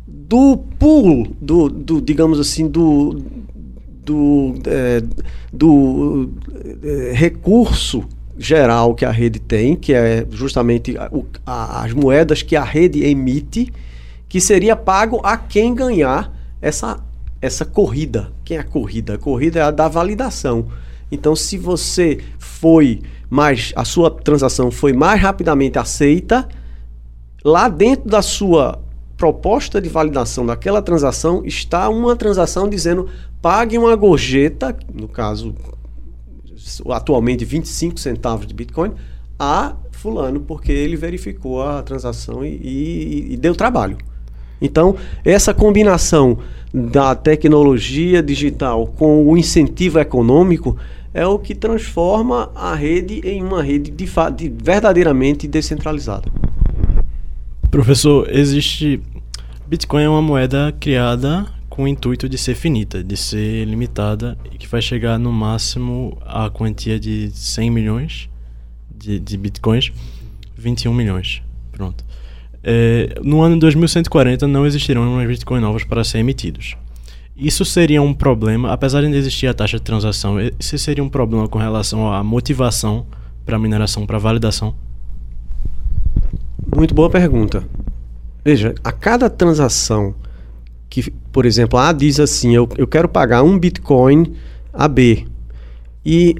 do 0.07 0.57
pool, 0.77 1.27
do, 1.41 1.67
do 1.67 1.99
digamos 1.99 2.39
assim, 2.39 2.67
do, 2.67 3.19
do, 4.05 4.53
é, 4.67 5.01
do 5.51 6.29
é, 6.83 7.11
recurso 7.13 8.05
geral 8.39 8.95
que 8.95 9.03
a 9.03 9.11
rede 9.11 9.37
tem, 9.37 9.75
que 9.75 9.93
é 9.93 10.25
justamente 10.31 10.95
a, 11.45 11.83
as 11.83 11.91
moedas 11.91 12.41
que 12.41 12.55
a 12.55 12.63
rede 12.63 13.03
emite, 13.03 13.71
que 14.29 14.39
seria 14.39 14.77
pago 14.77 15.19
a 15.23 15.35
quem 15.35 15.75
ganhar 15.75 16.33
essa, 16.61 17.03
essa 17.41 17.65
corrida. 17.65 18.31
Quem 18.45 18.55
é 18.55 18.61
a 18.61 18.63
corrida? 18.63 19.15
A 19.15 19.17
corrida 19.17 19.59
é 19.59 19.63
a 19.63 19.71
da 19.71 19.89
validação. 19.89 20.67
Então, 21.11 21.35
se 21.35 21.57
você 21.57 22.19
foi 22.37 23.01
mais, 23.29 23.73
a 23.75 23.83
sua 23.83 24.09
transação 24.09 24.71
foi 24.71 24.93
mais 24.93 25.21
rapidamente 25.21 25.77
aceita, 25.77 26.47
lá 27.43 27.67
dentro 27.67 28.09
da 28.09 28.21
sua 28.21 28.79
proposta 29.17 29.81
de 29.81 29.89
validação 29.89 30.45
daquela 30.45 30.81
transação 30.81 31.43
está 31.43 31.89
uma 31.89 32.15
transação 32.15 32.69
dizendo 32.69 33.09
pague 33.41 33.77
uma 33.77 33.93
gorjeta, 33.93 34.73
no 34.93 35.09
caso 35.09 35.53
atualmente 36.89 37.45
25 37.45 37.99
centavos 37.99 38.47
de 38.47 38.53
Bitcoin, 38.53 38.91
a 39.37 39.75
fulano, 39.91 40.39
porque 40.39 40.71
ele 40.71 40.95
verificou 40.95 41.61
a 41.61 41.81
transação 41.81 42.45
e, 42.45 42.49
e, 42.49 43.33
e 43.33 43.37
deu 43.37 43.55
trabalho. 43.55 43.97
Então, 44.61 44.95
essa 45.23 45.53
combinação 45.53 46.37
da 46.73 47.15
tecnologia 47.15 48.21
digital 48.21 48.87
com 48.87 49.25
o 49.25 49.37
incentivo 49.37 49.99
econômico 49.99 50.77
é 51.13 51.25
o 51.25 51.39
que 51.39 51.55
transforma 51.55 52.51
a 52.53 52.75
rede 52.75 53.21
em 53.23 53.41
uma 53.43 53.63
rede 53.63 53.89
de, 53.89 54.05
de 54.35 54.49
verdadeiramente 54.49 55.47
descentralizada. 55.47 56.29
Professor, 57.71 58.27
existe. 58.29 59.01
Bitcoin 59.67 60.03
é 60.03 60.09
uma 60.09 60.21
moeda 60.21 60.75
criada 60.79 61.45
com 61.79 61.83
o 61.83 61.87
intuito 61.87 62.27
de 62.27 62.37
ser 62.37 62.55
finita, 62.55 63.01
de 63.01 63.15
ser 63.15 63.63
limitada 63.63 64.37
e 64.51 64.57
que 64.57 64.67
vai 64.67 64.81
chegar 64.81 65.17
no 65.17 65.31
máximo 65.31 66.17
a 66.25 66.49
quantia 66.49 66.99
de 66.99 67.31
100 67.31 67.71
milhões 67.71 68.29
de, 68.93 69.17
de 69.17 69.37
bitcoins, 69.37 69.89
21 70.57 70.93
milhões. 70.93 71.41
Pronto. 71.71 72.03
É, 72.61 73.17
no 73.23 73.41
ano 73.41 73.57
2140 73.57 74.45
não 74.45 74.65
existirão 74.65 75.09
mais 75.15 75.25
bitcoins 75.29 75.61
novos 75.61 75.85
para 75.85 76.03
ser 76.03 76.17
emitidos. 76.17 76.75
Isso 77.33 77.63
seria 77.63 78.01
um 78.01 78.13
problema, 78.13 78.73
apesar 78.73 78.99
de 78.99 79.07
não 79.07 79.15
existir 79.15 79.47
a 79.47 79.53
taxa 79.53 79.77
de 79.77 79.83
transação, 79.83 80.35
isso 80.59 80.77
seria 80.77 81.01
um 81.01 81.07
problema 81.07 81.47
com 81.47 81.59
relação 81.59 82.11
à 82.11 82.21
motivação 82.21 83.07
para 83.45 83.57
mineração, 83.57 84.05
para 84.05 84.17
validação? 84.17 84.75
Muito 86.75 86.93
boa 86.93 87.09
pergunta. 87.09 87.63
Veja, 88.43 88.75
a 88.83 88.91
cada 88.91 89.29
transação 89.29 90.13
que, 90.89 91.11
por 91.31 91.45
exemplo, 91.45 91.77
A 91.77 91.91
diz 91.91 92.19
assim: 92.19 92.55
eu, 92.55 92.67
eu 92.77 92.87
quero 92.87 93.07
pagar 93.07 93.43
um 93.43 93.57
Bitcoin 93.57 94.33
a 94.73 94.87
B. 94.87 95.25
E 96.05 96.35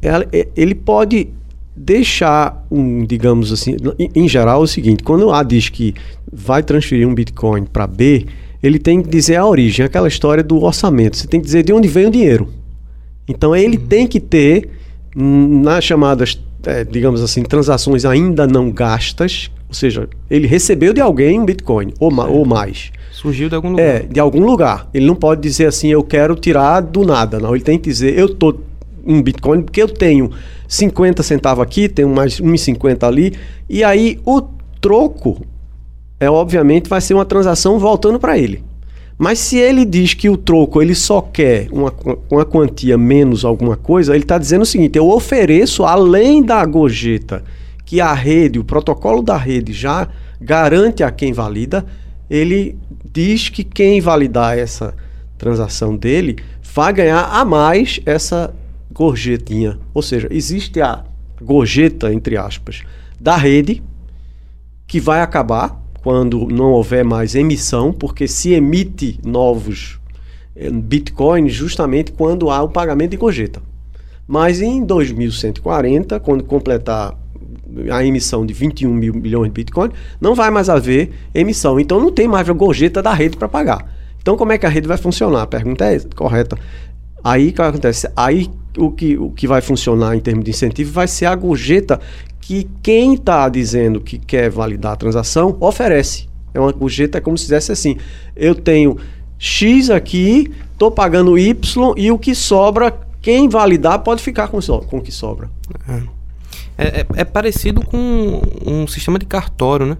ela, 0.00 0.26
ele 0.56 0.74
pode 0.74 1.28
deixar 1.74 2.66
um, 2.70 3.04
digamos 3.04 3.52
assim, 3.52 3.76
em, 3.98 4.10
em 4.14 4.28
geral 4.28 4.60
é 4.60 4.64
o 4.64 4.66
seguinte: 4.66 5.02
quando 5.02 5.30
A 5.30 5.42
diz 5.42 5.68
que 5.68 5.94
vai 6.32 6.62
transferir 6.62 7.06
um 7.06 7.14
Bitcoin 7.14 7.64
para 7.64 7.86
B, 7.86 8.26
ele 8.62 8.78
tem 8.78 9.02
que 9.02 9.08
dizer 9.08 9.36
a 9.36 9.46
origem, 9.46 9.84
aquela 9.84 10.08
história 10.08 10.42
do 10.42 10.62
orçamento. 10.62 11.16
Você 11.16 11.26
tem 11.26 11.40
que 11.40 11.46
dizer 11.46 11.62
de 11.62 11.72
onde 11.72 11.88
vem 11.88 12.06
o 12.06 12.10
dinheiro. 12.10 12.48
Então 13.28 13.54
ele 13.54 13.76
uhum. 13.76 13.86
tem 13.86 14.06
que 14.06 14.20
ter 14.20 14.68
nas 15.14 15.84
chamadas, 15.84 16.40
é, 16.64 16.84
digamos 16.84 17.20
assim, 17.22 17.42
transações 17.42 18.04
ainda 18.04 18.46
não 18.46 18.70
gastas, 18.70 19.50
ou 19.72 19.74
seja, 19.74 20.06
ele 20.28 20.46
recebeu 20.46 20.92
de 20.92 21.00
alguém 21.00 21.40
um 21.40 21.46
Bitcoin 21.46 21.94
ou, 21.98 22.10
ma 22.10 22.26
ou 22.26 22.44
mais. 22.44 22.92
Surgiu 23.10 23.48
de 23.48 23.54
algum 23.54 23.70
lugar. 23.70 23.82
É, 23.82 24.00
de 24.00 24.20
algum 24.20 24.44
lugar. 24.44 24.86
Ele 24.92 25.06
não 25.06 25.14
pode 25.14 25.40
dizer 25.40 25.66
assim, 25.66 25.88
eu 25.88 26.04
quero 26.04 26.36
tirar 26.36 26.80
do 26.82 27.06
nada. 27.06 27.40
Não, 27.40 27.54
ele 27.54 27.64
tem 27.64 27.78
que 27.78 27.88
dizer, 27.88 28.16
eu 28.18 28.28
tô 28.28 28.54
um 29.06 29.22
Bitcoin 29.22 29.62
porque 29.62 29.80
eu 29.80 29.88
tenho 29.88 30.30
50 30.68 31.22
centavos 31.22 31.62
aqui, 31.62 31.88
tenho 31.88 32.10
mais 32.10 32.38
1,50 32.38 33.02
ali. 33.04 33.32
E 33.66 33.82
aí 33.82 34.20
o 34.26 34.42
troco, 34.78 35.40
é 36.20 36.28
obviamente, 36.28 36.86
vai 36.86 37.00
ser 37.00 37.14
uma 37.14 37.24
transação 37.24 37.78
voltando 37.78 38.18
para 38.18 38.36
ele. 38.36 38.62
Mas 39.16 39.38
se 39.38 39.56
ele 39.56 39.86
diz 39.86 40.12
que 40.12 40.28
o 40.28 40.36
troco 40.36 40.82
ele 40.82 40.94
só 40.94 41.22
quer 41.22 41.68
uma, 41.72 41.94
uma 42.30 42.44
quantia 42.44 42.98
menos 42.98 43.42
alguma 43.42 43.76
coisa, 43.76 44.14
ele 44.14 44.24
está 44.24 44.36
dizendo 44.36 44.62
o 44.62 44.66
seguinte: 44.66 44.98
eu 44.98 45.08
ofereço 45.08 45.82
além 45.82 46.42
da 46.42 46.62
gorjeta 46.66 47.42
que 47.84 48.00
a 48.00 48.12
rede, 48.12 48.58
o 48.58 48.64
protocolo 48.64 49.22
da 49.22 49.36
rede 49.36 49.72
já 49.72 50.08
garante 50.40 51.02
a 51.02 51.10
quem 51.10 51.32
valida, 51.32 51.84
ele 52.28 52.78
diz 53.12 53.48
que 53.48 53.62
quem 53.62 54.00
validar 54.00 54.58
essa 54.58 54.94
transação 55.36 55.96
dele 55.96 56.38
vai 56.74 56.92
ganhar 56.92 57.24
a 57.24 57.44
mais 57.44 58.00
essa 58.06 58.54
gorjetinha. 58.92 59.78
Ou 59.92 60.02
seja, 60.02 60.28
existe 60.30 60.80
a 60.80 61.04
gorjeta, 61.40 62.12
entre 62.12 62.36
aspas, 62.36 62.82
da 63.20 63.36
rede, 63.36 63.82
que 64.86 65.00
vai 65.00 65.20
acabar 65.20 65.80
quando 66.02 66.46
não 66.48 66.72
houver 66.72 67.04
mais 67.04 67.34
emissão, 67.34 67.92
porque 67.92 68.26
se 68.26 68.52
emite 68.52 69.18
novos 69.24 70.00
eh, 70.56 70.70
bitcoins 70.70 71.52
justamente 71.52 72.12
quando 72.12 72.50
há 72.50 72.62
o 72.62 72.68
pagamento 72.68 73.12
de 73.12 73.16
gorjeta. 73.16 73.62
Mas 74.26 74.60
em 74.60 74.84
2140, 74.84 76.18
quando 76.20 76.44
completar 76.44 77.16
a 77.90 78.04
emissão 78.04 78.44
de 78.44 78.52
21 78.52 78.92
mil 78.92 79.14
milhões 79.14 79.48
de 79.48 79.52
Bitcoin, 79.52 79.90
não 80.20 80.34
vai 80.34 80.50
mais 80.50 80.68
haver 80.68 81.10
emissão. 81.34 81.78
Então 81.78 82.00
não 82.00 82.12
tem 82.12 82.28
mais 82.28 82.48
a 82.48 82.52
gorjeta 82.52 83.02
da 83.02 83.12
rede 83.12 83.36
para 83.36 83.48
pagar. 83.48 83.86
Então 84.20 84.36
como 84.36 84.52
é 84.52 84.58
que 84.58 84.66
a 84.66 84.68
rede 84.68 84.86
vai 84.86 84.96
funcionar? 84.96 85.42
A 85.42 85.46
pergunta 85.46 85.84
é 85.84 85.98
correta. 86.14 86.56
Aí 87.24 87.48
o 87.48 87.52
que 87.52 87.62
acontece? 87.62 88.08
Aí 88.16 88.48
o 88.76 88.90
que, 88.90 89.16
o 89.16 89.30
que 89.30 89.46
vai 89.46 89.60
funcionar 89.60 90.16
em 90.16 90.20
termos 90.20 90.44
de 90.44 90.50
incentivo 90.50 90.92
vai 90.92 91.06
ser 91.06 91.26
a 91.26 91.34
gorjeta 91.34 92.00
que 92.40 92.68
quem 92.82 93.14
está 93.14 93.48
dizendo 93.48 94.00
que 94.00 94.18
quer 94.18 94.50
validar 94.50 94.92
a 94.92 94.96
transação 94.96 95.56
oferece. 95.60 96.28
É 96.52 96.60
uma 96.60 96.72
gorjeta 96.72 97.18
é 97.18 97.20
como 97.20 97.38
se 97.38 97.44
dissesse 97.44 97.72
assim: 97.72 97.96
eu 98.36 98.54
tenho 98.54 98.96
X 99.38 99.90
aqui, 99.90 100.52
estou 100.72 100.90
pagando 100.90 101.38
Y 101.38 101.94
e 101.96 102.10
o 102.10 102.18
que 102.18 102.34
sobra, 102.34 102.92
quem 103.20 103.48
validar 103.48 104.00
pode 104.00 104.22
ficar 104.22 104.48
com, 104.48 104.60
com 104.60 104.98
o 104.98 105.00
que 105.00 105.12
sobra. 105.12 105.48
É. 105.88 106.21
É, 106.76 107.00
é, 107.00 107.06
é 107.16 107.24
parecido 107.24 107.84
com 107.84 108.40
um 108.64 108.86
sistema 108.86 109.18
de 109.18 109.26
cartório, 109.26 109.86
né? 109.86 109.96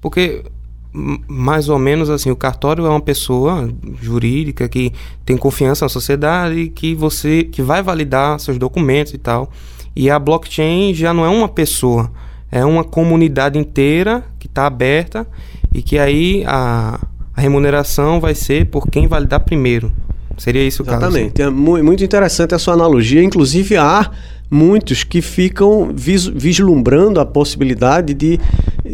Porque 0.00 0.44
mais 0.92 1.68
ou 1.68 1.78
menos 1.78 2.08
assim, 2.08 2.30
o 2.30 2.36
cartório 2.36 2.86
é 2.86 2.88
uma 2.88 3.00
pessoa 3.00 3.70
jurídica 4.00 4.68
que 4.68 4.92
tem 5.24 5.36
confiança 5.36 5.84
na 5.84 5.88
sociedade, 5.88 6.68
que 6.70 6.94
você 6.94 7.44
que 7.44 7.62
vai 7.62 7.82
validar 7.82 8.40
seus 8.40 8.58
documentos 8.58 9.12
e 9.12 9.18
tal. 9.18 9.50
E 9.94 10.10
a 10.10 10.18
blockchain 10.18 10.94
já 10.94 11.12
não 11.12 11.24
é 11.24 11.28
uma 11.28 11.48
pessoa, 11.48 12.10
é 12.50 12.64
uma 12.64 12.84
comunidade 12.84 13.58
inteira 13.58 14.24
que 14.38 14.46
está 14.46 14.66
aberta 14.66 15.26
e 15.74 15.82
que 15.82 15.98
aí 15.98 16.44
a, 16.46 16.98
a 17.34 17.40
remuneração 17.40 18.20
vai 18.20 18.34
ser 18.34 18.66
por 18.66 18.88
quem 18.88 19.06
validar 19.06 19.40
primeiro. 19.40 19.92
Seria 20.38 20.66
isso 20.66 20.82
o 20.82 20.86
caso? 20.86 20.98
Exatamente. 20.98 21.42
É 21.42 21.50
muito 21.50 22.02
interessante 22.02 22.54
a 22.54 22.58
sua 22.58 22.74
analogia. 22.74 23.22
Inclusive, 23.22 23.76
há 23.76 24.10
muitos 24.50 25.04
que 25.04 25.20
ficam 25.20 25.92
vis 25.94 26.26
vislumbrando 26.26 27.20
a 27.20 27.26
possibilidade 27.26 28.14
de, 28.14 28.38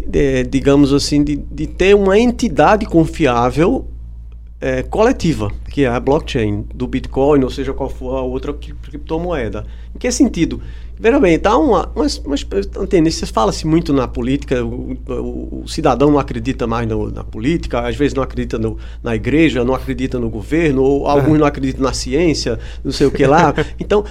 de 0.06 0.42
digamos 0.44 0.92
assim, 0.92 1.22
de, 1.22 1.36
de, 1.36 1.66
ter 1.66 1.94
uma 1.94 2.18
entidade 2.18 2.86
confiável 2.86 3.86
é, 4.60 4.82
coletiva, 4.82 5.52
que 5.70 5.84
é 5.84 5.88
a 5.88 6.00
blockchain 6.00 6.64
do 6.74 6.86
Bitcoin, 6.86 7.44
ou 7.44 7.50
seja, 7.50 7.72
qual 7.72 7.88
for 7.88 8.16
a 8.16 8.22
outra 8.22 8.52
criptomoeda. 8.52 9.64
Em 9.94 9.98
que 9.98 10.10
sentido? 10.10 10.60
Veja 10.98 11.18
bem, 11.18 11.38
tá 11.38 11.58
uma, 11.58 11.90
umas, 11.94 12.18
umas 12.18 12.44
tendências, 12.88 13.28
fala-se 13.28 13.66
muito 13.66 13.92
na 13.92 14.06
política, 14.06 14.64
o, 14.64 14.96
o, 15.08 15.62
o, 15.62 15.68
cidadão 15.68 16.10
não 16.10 16.18
acredita 16.18 16.66
mais 16.66 16.88
no, 16.88 17.10
na 17.10 17.24
política, 17.24 17.80
às 17.80 17.96
vezes 17.96 18.14
não 18.14 18.22
acredita 18.22 18.58
no, 18.58 18.78
na 19.02 19.14
igreja, 19.14 19.64
não 19.64 19.74
acredita 19.74 20.20
no 20.20 20.30
governo, 20.30 20.82
ou 20.82 21.06
alguns 21.08 21.38
não 21.38 21.46
acreditam 21.46 21.82
na 21.82 21.92
ciência, 21.92 22.58
não 22.84 22.92
sei 22.92 23.06
o 23.06 23.10
que 23.10 23.26
lá. 23.26 23.52
Então, 23.78 24.04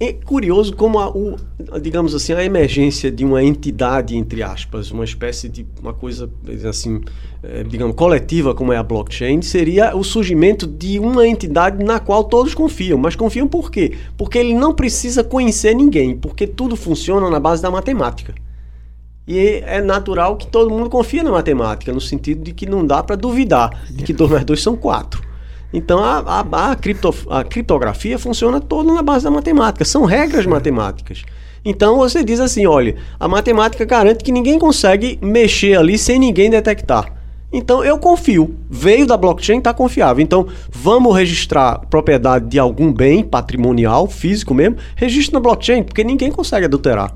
é 0.00 0.12
curioso 0.12 0.76
como 0.76 1.00
a, 1.00 1.08
o, 1.08 1.36
digamos 1.82 2.14
assim, 2.14 2.32
a 2.32 2.44
emergência 2.44 3.10
de 3.10 3.24
uma 3.24 3.42
entidade, 3.42 4.16
entre 4.16 4.44
aspas, 4.44 4.92
uma 4.92 5.04
espécie 5.04 5.48
de 5.48 5.66
uma 5.82 5.92
coisa, 5.92 6.30
assim, 6.68 7.00
é, 7.42 7.64
digamos, 7.64 7.96
coletiva 7.96 8.54
como 8.54 8.72
é 8.72 8.76
a 8.76 8.82
blockchain, 8.82 9.42
seria 9.42 9.96
o 9.96 10.04
surgimento 10.04 10.68
de 10.68 11.00
uma 11.00 11.26
entidade 11.26 11.84
na 11.84 11.98
qual 11.98 12.22
todos 12.22 12.54
confiam. 12.54 12.96
Mas 12.96 13.16
confiam 13.16 13.48
por 13.48 13.72
quê? 13.72 13.96
Porque 14.16 14.38
ele 14.38 14.54
não 14.54 14.72
precisa 14.72 15.24
conhecer 15.24 15.74
ninguém, 15.74 16.16
porque 16.16 16.46
tudo 16.46 16.76
funciona 16.76 17.28
na 17.28 17.40
base 17.40 17.60
da 17.60 17.70
matemática. 17.70 18.34
E 19.26 19.62
é 19.66 19.82
natural 19.82 20.36
que 20.36 20.46
todo 20.46 20.70
mundo 20.70 20.88
confie 20.88 21.22
na 21.22 21.32
matemática, 21.32 21.92
no 21.92 22.00
sentido 22.00 22.42
de 22.42 22.52
que 22.52 22.66
não 22.66 22.86
dá 22.86 23.02
para 23.02 23.16
duvidar 23.16 23.84
de 23.90 24.04
que 24.04 24.12
2 24.12 24.30
mais 24.30 24.44
2 24.44 24.62
são 24.62 24.76
4. 24.76 25.27
Então 25.72 25.98
a, 25.98 26.18
a, 26.20 26.70
a, 26.70 26.76
cripto, 26.76 27.14
a 27.28 27.44
criptografia 27.44 28.18
funciona 28.18 28.60
toda 28.60 28.92
na 28.92 29.02
base 29.02 29.24
da 29.24 29.30
matemática, 29.30 29.84
são 29.84 30.04
regras 30.04 30.46
matemáticas. 30.46 31.24
Então 31.64 31.96
você 31.96 32.24
diz 32.24 32.40
assim: 32.40 32.66
olha, 32.66 32.96
a 33.18 33.28
matemática 33.28 33.84
garante 33.84 34.24
que 34.24 34.32
ninguém 34.32 34.58
consegue 34.58 35.18
mexer 35.20 35.76
ali 35.76 35.98
sem 35.98 36.18
ninguém 36.18 36.48
detectar. 36.48 37.12
Então 37.52 37.82
eu 37.82 37.98
confio. 37.98 38.54
Veio 38.68 39.06
da 39.06 39.16
blockchain, 39.16 39.58
está 39.58 39.72
confiável. 39.72 40.22
Então 40.22 40.46
vamos 40.70 41.14
registrar 41.16 41.80
propriedade 41.90 42.46
de 42.46 42.58
algum 42.58 42.92
bem 42.92 43.22
patrimonial, 43.22 44.06
físico 44.06 44.54
mesmo, 44.54 44.76
registra 44.96 45.34
na 45.34 45.40
blockchain, 45.40 45.82
porque 45.82 46.04
ninguém 46.04 46.30
consegue 46.30 46.66
adulterar. 46.66 47.14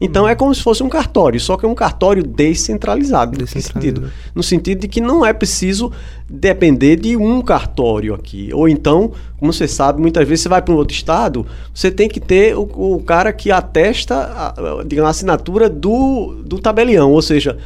Então 0.00 0.28
é 0.28 0.34
como 0.34 0.54
se 0.54 0.62
fosse 0.62 0.82
um 0.82 0.88
cartório, 0.88 1.38
só 1.40 1.56
que 1.56 1.64
é 1.64 1.68
um 1.68 1.74
cartório 1.74 2.22
descentralizado. 2.22 3.38
descentralizado. 3.38 4.00
Sentido? 4.00 4.12
No 4.34 4.42
sentido 4.42 4.80
de 4.80 4.88
que 4.88 5.00
não 5.00 5.24
é 5.24 5.32
preciso 5.32 5.92
depender 6.28 6.96
de 6.96 7.16
um 7.16 7.40
cartório 7.40 8.12
aqui. 8.12 8.50
Ou 8.52 8.68
então, 8.68 9.12
como 9.38 9.52
você 9.52 9.68
sabe, 9.68 10.00
muitas 10.00 10.26
vezes 10.26 10.42
você 10.42 10.48
vai 10.48 10.60
para 10.60 10.74
um 10.74 10.76
outro 10.76 10.94
estado, 10.94 11.46
você 11.72 11.90
tem 11.90 12.08
que 12.08 12.20
ter 12.20 12.56
o, 12.56 12.62
o 12.62 13.02
cara 13.02 13.32
que 13.32 13.50
atesta 13.50 14.14
a, 14.14 14.48
a, 14.48 15.06
a 15.06 15.08
assinatura 15.08 15.70
do, 15.70 16.42
do 16.44 16.58
tabelião, 16.58 17.12
ou 17.12 17.22
seja, 17.22 17.56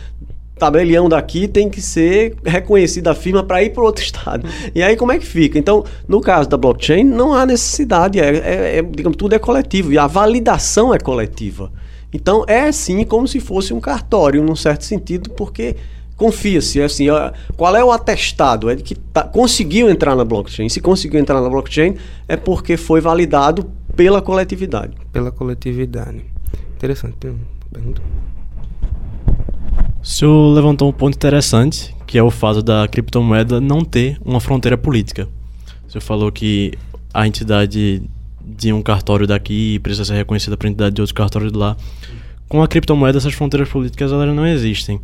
tabelião 0.59 1.09
daqui 1.09 1.49
tem 1.49 1.71
que 1.71 1.81
ser 1.81 2.37
reconhecido 2.45 3.09
a 3.09 3.15
firma 3.15 3.43
para 3.43 3.63
ir 3.63 3.71
para 3.71 3.83
outro 3.83 4.03
estado. 4.05 4.47
E 4.75 4.83
aí 4.83 4.97
como 4.97 5.13
é 5.13 5.19
que 5.19 5.25
fica? 5.25 5.59
Então, 5.59 5.85
no 6.07 6.21
caso 6.21 6.49
da 6.49 6.57
blockchain, 6.57 7.05
não 7.05 7.33
há 7.33 7.47
necessidade, 7.47 8.21
é, 8.21 8.37
é, 8.37 8.79
é, 8.79 8.83
digamos, 8.83 9.17
tudo 9.17 9.35
é 9.35 9.39
coletivo 9.39 9.93
e 9.93 9.99
a 9.99 10.07
validação 10.07 10.93
é 10.93 10.99
coletiva. 10.99 11.71
Então 12.13 12.45
é 12.47 12.71
sim 12.73 13.05
como 13.05 13.29
se 13.29 13.41
fosse 13.41 13.75
um 13.75 13.81
cartório, 13.81 14.43
num 14.43 14.57
certo 14.57 14.85
sentido, 14.85 15.31
porque 15.31 15.77
confia-se, 16.17 16.81
é 16.81 16.85
assim, 16.85 17.07
qual 17.57 17.77
é 17.77 17.85
o 17.85 17.93
atestado? 17.93 18.69
É 18.69 18.75
de 18.75 18.83
que 18.83 18.95
tá, 18.95 19.23
conseguiu 19.23 19.89
entrar 19.89 20.17
na 20.17 20.25
blockchain. 20.25 20.69
Se 20.69 20.81
conseguiu 20.81 21.21
entrar 21.21 21.41
na 21.41 21.49
blockchain, 21.49 21.95
é 22.27 22.37
porque 22.37 22.77
foi 22.77 23.01
validado 23.01 23.71
pela 23.95 24.21
coletividade. 24.21 24.95
Pela 25.13 25.31
coletividade. 25.31 26.25
Interessante. 26.77 27.17
Pergunta. 27.73 28.03
O 30.03 30.07
senhor 30.07 30.55
levantou 30.55 30.89
um 30.89 30.93
ponto 30.93 31.15
interessante, 31.15 31.95
que 32.07 32.17
é 32.17 32.23
o 32.23 32.31
fato 32.31 32.63
da 32.63 32.89
criptomoeda 32.89 33.61
não 33.61 33.85
ter 33.85 34.19
uma 34.25 34.41
fronteira 34.41 34.79
política. 34.79 35.29
O 35.87 35.91
senhor 35.91 36.03
falou 36.03 36.33
que 36.33 36.73
a 37.13 37.27
entidade 37.27 38.03
de 38.49 38.73
um 38.73 38.83
cartório 38.83 39.27
daqui 39.27 39.79
precisa 39.81 40.05
ser 40.05 40.15
reconhecida 40.15 40.57
a 40.59 40.67
entidade 40.67 40.95
de 40.95 41.01
outro 41.01 41.15
cartório 41.15 41.51
de 41.51 41.59
lá. 41.59 41.77
Com 42.49 42.63
a 42.63 42.69
criptomoeda, 42.69 43.19
essas 43.19 43.35
fronteiras 43.35 43.69
políticas 43.69 44.11
elas 44.11 44.35
não 44.35 44.47
existem. 44.47 45.01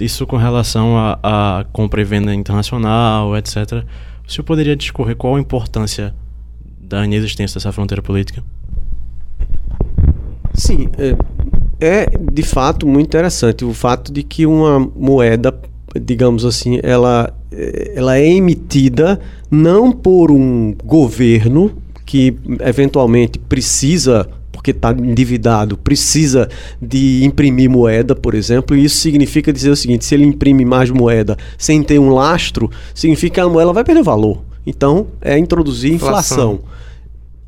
Isso 0.00 0.26
com 0.26 0.36
relação 0.36 0.96
a, 0.96 1.18
a 1.22 1.64
compra 1.72 2.00
e 2.00 2.04
venda 2.04 2.32
internacional, 2.34 3.36
etc. 3.36 3.84
O 4.26 4.32
senhor 4.32 4.44
poderia 4.44 4.76
discorrer 4.76 5.16
qual 5.16 5.36
a 5.36 5.40
importância 5.40 6.14
da 6.80 7.04
inexistência 7.04 7.58
dessa 7.58 7.72
fronteira 7.72 8.00
política? 8.00 8.42
Sim, 10.54 10.88
é, 10.98 11.16
é 11.80 12.06
de 12.06 12.42
fato 12.42 12.86
muito 12.86 13.06
interessante 13.06 13.64
o 13.64 13.74
fato 13.74 14.12
de 14.12 14.22
que 14.22 14.46
uma 14.46 14.78
moeda, 14.78 15.54
digamos 16.00 16.44
assim, 16.44 16.78
ela, 16.82 17.34
ela 17.94 18.18
é 18.18 18.26
emitida 18.26 19.20
não 19.50 19.90
por 19.90 20.30
um 20.30 20.74
governo 20.84 21.81
que 22.12 22.36
eventualmente 22.60 23.38
precisa 23.38 24.28
porque 24.52 24.70
está 24.70 24.92
endividado, 24.92 25.78
precisa 25.78 26.46
de 26.80 27.24
imprimir 27.24 27.70
moeda, 27.70 28.14
por 28.14 28.34
exemplo, 28.34 28.76
e 28.76 28.84
isso 28.84 28.98
significa 28.98 29.50
dizer 29.50 29.70
o 29.70 29.76
seguinte: 29.76 30.04
se 30.04 30.14
ele 30.14 30.26
imprime 30.26 30.62
mais 30.62 30.90
moeda 30.90 31.38
sem 31.56 31.82
ter 31.82 31.98
um 31.98 32.10
lastro, 32.10 32.70
significa 32.94 33.36
que 33.36 33.40
a 33.40 33.48
moeda 33.48 33.72
vai 33.72 33.82
perder 33.82 34.02
valor. 34.02 34.42
Então, 34.66 35.06
é 35.22 35.38
introduzir 35.38 35.94
inflação. 35.94 36.56
inflação. 36.56 36.60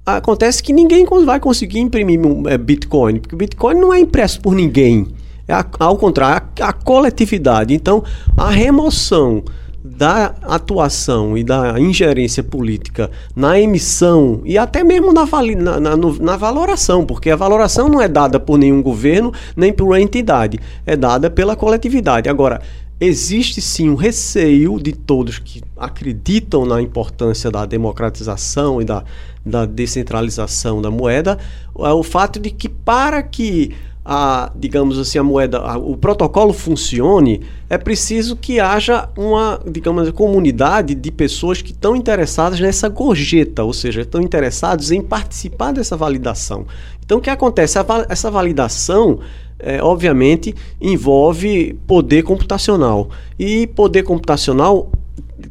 Acontece 0.07 0.63
que 0.63 0.73
ninguém 0.73 1.05
vai 1.27 1.39
conseguir 1.39 1.81
imprimir 1.81 2.19
é, 2.47 2.57
Bitcoin, 2.57 3.19
porque 3.19 3.37
Bitcoin 3.37 3.75
não 3.75 3.93
é 3.93 3.99
impresso 3.99 4.41
por 4.41 4.55
ninguém. 4.55 5.09
É 5.47 5.53
a, 5.53 5.67
ao 5.79 5.99
contrário, 5.99 6.49
a, 6.59 6.69
a 6.69 6.73
coletividade. 6.73 7.75
Então, 7.75 8.03
a 8.35 8.49
remoção 8.49 9.45
da 9.85 10.35
atuação 10.41 11.37
e 11.37 11.45
da 11.45 11.79
ingerência 11.79 12.43
política 12.43 13.11
na 13.37 13.61
emissão 13.61 14.41
e 14.43 14.57
até 14.57 14.83
mesmo 14.83 15.13
na, 15.13 15.27
na, 15.27 15.79
na, 15.79 15.97
na, 15.97 16.37
valoração, 16.39 17.05
porque 17.05 17.29
a 17.29 17.37
valoração 17.37 17.87
não 17.87 18.01
é 18.01 18.09
dada 18.09 18.41
por 18.41 18.57
nenhum 18.57 18.83
governo 18.83 19.31
nem 19.55 19.75
por 19.75 19.85
uma 19.85 20.01
entidade, 20.01 20.59
é 20.87 20.97
dada 20.97 21.29
pela 21.29 21.55
coletividade. 21.55 22.31
Agora, 22.31 22.63
existe 22.99 23.61
sim 23.61 23.91
um 23.91 23.95
receio 23.95 24.81
de 24.81 24.93
todos 24.93 25.39
que 25.39 25.61
acreditam 25.77 26.65
na 26.65 26.81
importância 26.81 27.51
da 27.51 27.67
democratização 27.67 28.81
e 28.81 28.87
da, 28.87 29.05
da 29.45 29.67
descentralização 29.67 30.81
da 30.81 30.91
moeda, 30.91 31.39
é 31.79 31.93
o 31.93 32.03
fato 32.03 32.41
de 32.41 32.51
que 32.51 32.71
para 32.71 33.23
que 33.23 33.75
a, 34.05 34.53
digamos 34.55 34.99
assim, 34.99 35.19
a 35.19 35.23
moeda, 35.23 35.59
a, 35.59 35.79
o 35.79 35.97
protocolo 35.97 36.53
funcione, 36.53 37.41
é 37.71 37.79
preciso 37.79 38.37
que 38.37 38.61
haja 38.61 39.09
uma, 39.17 39.59
digamos, 39.67 40.11
comunidade 40.11 40.95
de 40.95 41.11
pessoas 41.11 41.63
que 41.63 41.73
estão 41.73 41.97
interessadas 41.97 42.61
nessa 42.61 42.89
gorjeta, 42.89 43.65
ou 43.65 43.73
seja, 43.73 44.03
estão 44.03 44.21
interessados 44.21 44.91
em 44.91 45.01
participar 45.01 45.73
dessa 45.73 45.97
validação. 45.97 46.67
Então, 47.05 47.19
o 47.19 47.21
que 47.21 47.31
acontece? 47.31 47.79
essa 48.09 48.31
validação, 48.31 49.21
é, 49.59 49.83
obviamente, 49.83 50.55
envolve 50.81 51.79
poder 51.87 52.23
computacional. 52.23 53.09
E 53.39 53.67
poder 53.69 54.03
computacional 54.03 54.91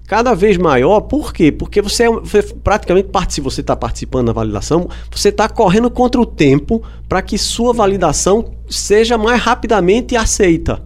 cada 0.07 0.33
vez 0.33 0.57
maior. 0.57 1.01
Por 1.01 1.33
quê? 1.33 1.51
Porque 1.51 1.81
você, 1.81 2.03
é, 2.03 2.09
você 2.09 2.41
praticamente, 2.41 3.09
se 3.29 3.41
você 3.41 3.61
está 3.61 3.75
participando 3.75 4.27
da 4.27 4.33
validação, 4.33 4.89
você 5.11 5.29
está 5.29 5.47
correndo 5.47 5.89
contra 5.89 6.19
o 6.19 6.25
tempo 6.25 6.81
para 7.07 7.21
que 7.21 7.37
sua 7.37 7.73
validação 7.73 8.53
seja 8.69 9.17
mais 9.17 9.41
rapidamente 9.41 10.15
aceita. 10.15 10.81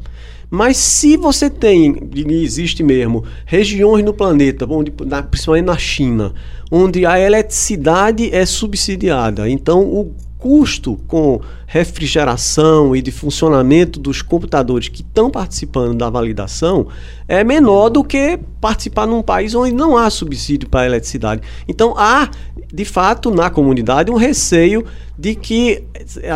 Mas 0.50 0.78
se 0.78 1.17
você 1.17 1.50
tem, 1.50 2.10
e 2.15 2.43
existe 2.43 2.82
mesmo, 2.82 3.26
regiões 3.46 4.04
no 4.04 4.13
planeta, 4.13 4.65
onde, 4.70 4.93
na, 5.06 5.22
principalmente 5.22 5.65
na 5.65 5.78
China, 5.78 6.34
onde 6.72 7.06
a 7.06 7.20
eletricidade 7.20 8.34
é 8.34 8.46
subsidiada, 8.46 9.50
então 9.50 9.82
o 9.82 10.15
custo 10.38 11.00
com 11.08 11.41
refrigeração 11.65 12.95
e 12.95 13.02
de 13.02 13.12
funcionamento 13.12 14.00
dos 14.00 14.21
computadores 14.21 14.88
que 14.88 15.02
estão 15.02 15.30
participando 15.30 15.97
da 15.97 16.10
validação 16.10 16.88
é 17.28 17.43
menor 17.43 17.89
do 17.89 18.04
que 18.04 18.39
participar 18.62 19.08
num 19.08 19.21
país 19.21 19.56
onde 19.56 19.73
não 19.73 19.97
há 19.97 20.10
subsídio 20.10 20.69
para 20.69 20.82
a 20.82 20.86
eletricidade. 20.86 21.41
Então 21.67 21.93
há, 21.97 22.30
de 22.71 22.86
fato, 22.86 23.32
na 23.32 23.50
comunidade 23.50 24.12
um 24.12 24.15
receio 24.15 24.86
de 25.17 25.34
que, 25.34 25.84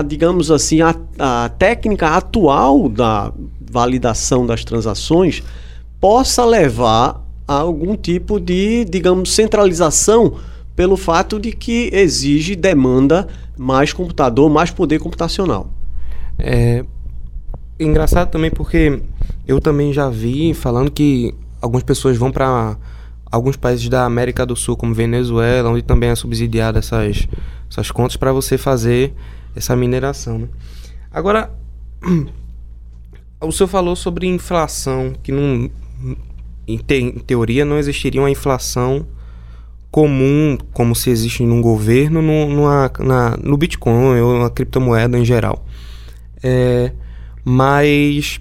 digamos 0.07 0.49
assim, 0.49 0.81
a, 0.81 0.95
a 1.19 1.49
técnica 1.49 2.07
atual 2.09 2.89
da 2.89 3.31
validação 3.71 4.45
das 4.45 4.65
transações 4.65 5.43
possa 5.99 6.43
levar 6.43 7.23
a 7.47 7.53
algum 7.53 7.95
tipo 7.95 8.39
de, 8.39 8.85
digamos, 8.85 9.33
centralização 9.33 10.35
pelo 10.75 10.97
fato 10.97 11.39
de 11.39 11.51
que 11.51 11.89
exige 11.93 12.55
demanda 12.55 13.27
mais 13.61 13.93
computador, 13.93 14.49
mais 14.49 14.71
poder 14.71 14.97
computacional. 14.97 15.69
É 16.39 16.83
engraçado 17.79 18.31
também 18.31 18.49
porque 18.49 18.99
eu 19.47 19.61
também 19.61 19.93
já 19.93 20.09
vi 20.09 20.55
falando 20.55 20.89
que 20.89 21.33
algumas 21.61 21.83
pessoas 21.83 22.17
vão 22.17 22.31
para 22.31 22.75
alguns 23.31 23.55
países 23.55 23.87
da 23.87 24.03
América 24.03 24.47
do 24.47 24.55
Sul, 24.55 24.75
como 24.75 24.95
Venezuela, 24.95 25.69
onde 25.69 25.83
também 25.83 26.09
é 26.09 26.15
subsidiada 26.15 26.79
essas, 26.79 27.27
essas 27.69 27.91
contas 27.91 28.17
para 28.17 28.33
você 28.33 28.57
fazer 28.57 29.13
essa 29.55 29.75
mineração. 29.75 30.39
Né? 30.39 30.47
Agora, 31.11 31.51
o 33.39 33.51
senhor 33.51 33.67
falou 33.67 33.95
sobre 33.95 34.25
inflação, 34.25 35.13
que 35.21 35.31
em, 36.67 36.77
te, 36.79 36.95
em 36.95 37.11
teoria 37.19 37.63
não 37.63 37.77
existiria 37.77 38.21
uma 38.21 38.31
inflação 38.31 39.05
comum, 39.91 40.57
como 40.73 40.95
se 40.95 41.09
existe 41.09 41.43
num 41.43 41.61
governo, 41.61 42.21
no, 42.21 42.47
numa, 42.47 42.91
na, 42.99 43.37
no 43.37 43.57
Bitcoin 43.57 44.21
ou 44.21 44.39
na 44.39 44.49
criptomoeda 44.49 45.19
em 45.19 45.25
geral. 45.25 45.65
É, 46.41 46.93
mas 47.43 48.39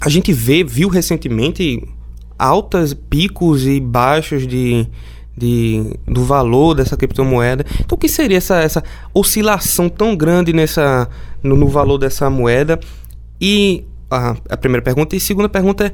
a 0.00 0.08
gente 0.08 0.32
vê, 0.32 0.64
viu 0.64 0.88
recentemente 0.88 1.86
altas 2.38 2.94
picos 2.94 3.66
e 3.66 3.78
baixos 3.78 4.46
de, 4.46 4.86
de, 5.36 5.98
do 6.06 6.24
valor 6.24 6.74
dessa 6.74 6.96
criptomoeda. 6.96 7.64
Então, 7.80 7.96
o 7.96 7.98
que 7.98 8.08
seria 8.08 8.38
essa, 8.38 8.56
essa 8.56 8.82
oscilação 9.12 9.88
tão 9.88 10.16
grande 10.16 10.52
nessa, 10.52 11.08
no, 11.42 11.56
no 11.56 11.68
valor 11.68 11.98
dessa 11.98 12.30
moeda? 12.30 12.80
E 13.40 13.84
a, 14.10 14.36
a, 14.48 14.56
primeira 14.56 14.82
pergunta. 14.82 15.14
E 15.14 15.18
a 15.18 15.20
segunda 15.20 15.48
pergunta 15.48 15.86
é: 15.86 15.92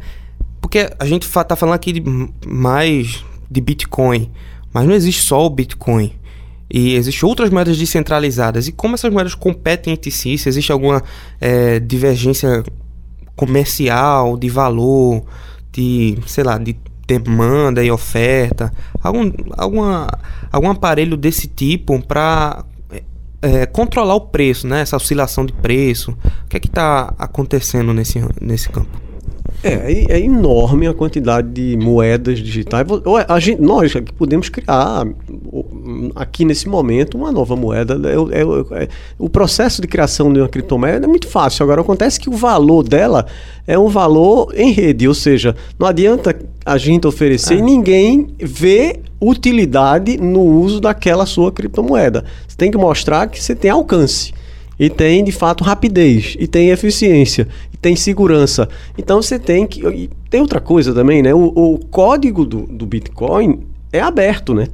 porque 0.61 0.91
a 0.99 1.07
gente 1.07 1.27
está 1.27 1.57
falando 1.57 1.75
aqui 1.75 1.93
de 1.93 2.03
mais 2.47 3.25
de 3.55 3.61
Bitcoin, 3.61 4.31
mas 4.73 4.87
não 4.87 4.93
existe 4.95 5.23
só 5.23 5.47
o 5.47 5.51
Bitcoin. 5.51 6.13
E 6.69 6.95
existem 6.95 7.29
outras 7.29 7.51
moedas 7.51 7.79
descentralizadas. 7.79 8.67
E 8.67 8.73
como 8.73 8.95
essas 8.95 9.13
moedas 9.13 9.35
competem 9.35 9.93
entre 9.93 10.11
si? 10.11 10.37
Se 10.37 10.49
existe 10.49 10.73
alguma 10.73 11.03
é, 11.41 11.79
divergência 11.79 12.65
comercial, 13.37 14.37
de 14.37 14.49
valor, 14.49 15.25
de, 15.73 16.19
sei 16.27 16.43
lá, 16.43 16.59
de 16.59 16.77
demanda 17.07 17.85
e 17.85 17.91
oferta, 17.91 18.73
algum, 19.01 19.31
alguma, 19.57 20.09
algum 20.51 20.71
aparelho 20.71 21.17
desse 21.17 21.47
tipo 21.47 22.01
para 22.03 22.65
é, 22.91 23.03
é, 23.43 23.67
controlar 23.67 24.15
o 24.15 24.23
preço, 24.23 24.67
né? 24.67 24.81
essa 24.81 24.97
oscilação 24.97 25.47
de 25.47 25.53
preço. 25.53 26.13
O 26.45 26.49
que 26.49 26.57
é 26.57 26.61
que 26.61 26.67
está 26.67 27.15
acontecendo 27.19 27.93
nesse, 27.93 28.21
nesse 28.41 28.69
campo? 28.69 29.04
É, 29.65 29.93
é, 29.93 30.19
é 30.19 30.21
enorme 30.21 30.87
a 30.87 30.93
quantidade 30.93 31.49
de 31.49 31.77
moedas 31.83 32.39
digitais. 32.39 32.87
A 33.27 33.41
gente, 33.41 33.63
nós 33.63 33.97
aqui 33.97 34.13
podemos 34.13 34.51
criar, 34.51 35.07
aqui 36.15 36.45
nesse 36.45 36.69
momento, 36.69 37.17
uma 37.17 37.33
nova 37.33 37.57
moeda. 37.57 37.99
É, 38.05 38.41
é, 38.41 38.83
é, 38.83 38.89
o 39.19 39.29
processo 39.29 39.81
de 39.81 39.89
criação 39.89 40.31
de 40.31 40.39
uma 40.39 40.49
criptomoeda 40.49 41.07
é 41.07 41.09
muito 41.09 41.27
fácil. 41.29 41.63
Agora, 41.63 41.81
acontece 41.81 42.21
que 42.21 42.29
o 42.29 42.35
valor 42.35 42.83
dela 42.83 43.27
é 43.67 43.79
um 43.79 43.89
valor 43.89 44.53
em 44.55 44.71
rede, 44.71 45.09
ou 45.09 45.15
seja, 45.15 45.57
não 45.79 45.87
adianta 45.87 46.37
a 46.67 46.77
gente 46.77 47.07
oferecer 47.07 47.55
e 47.55 47.59
é. 47.59 47.63
ninguém 47.63 48.29
vê 48.39 49.01
utilidade 49.21 50.19
no 50.19 50.43
uso 50.43 50.81
daquela 50.81 51.25
sua 51.25 51.51
criptomoeda. 51.51 52.25
Você 52.47 52.57
tem 52.57 52.71
que 52.71 52.77
mostrar 52.77 53.29
que 53.29 53.43
você 53.43 53.55
tem 53.55 53.71
alcance 53.71 54.35
e 54.79 54.91
tem 54.91 55.25
de 55.25 55.33
fato 55.33 55.65
rapidez 55.65 56.37
e 56.39 56.47
tem 56.47 56.71
eficiência 56.71 57.49
tem 57.85 57.95
segurança. 57.95 58.67
Então 58.97 59.21
você 59.21 59.39
tem 59.39 59.67
que. 59.67 59.87
E 59.87 60.09
tem 60.31 60.41
outra 60.41 60.59
coisa 60.59 60.95
também, 60.95 61.23
né? 61.23 61.35
O, 61.35 61.53
o 61.55 61.79
código 61.79 62.47
do, 62.47 62.63
do 62.63 62.87
Bitcoin 62.87 63.61
é 63.93 64.01
aberto, 64.01 64.55
né? 64.55 64.69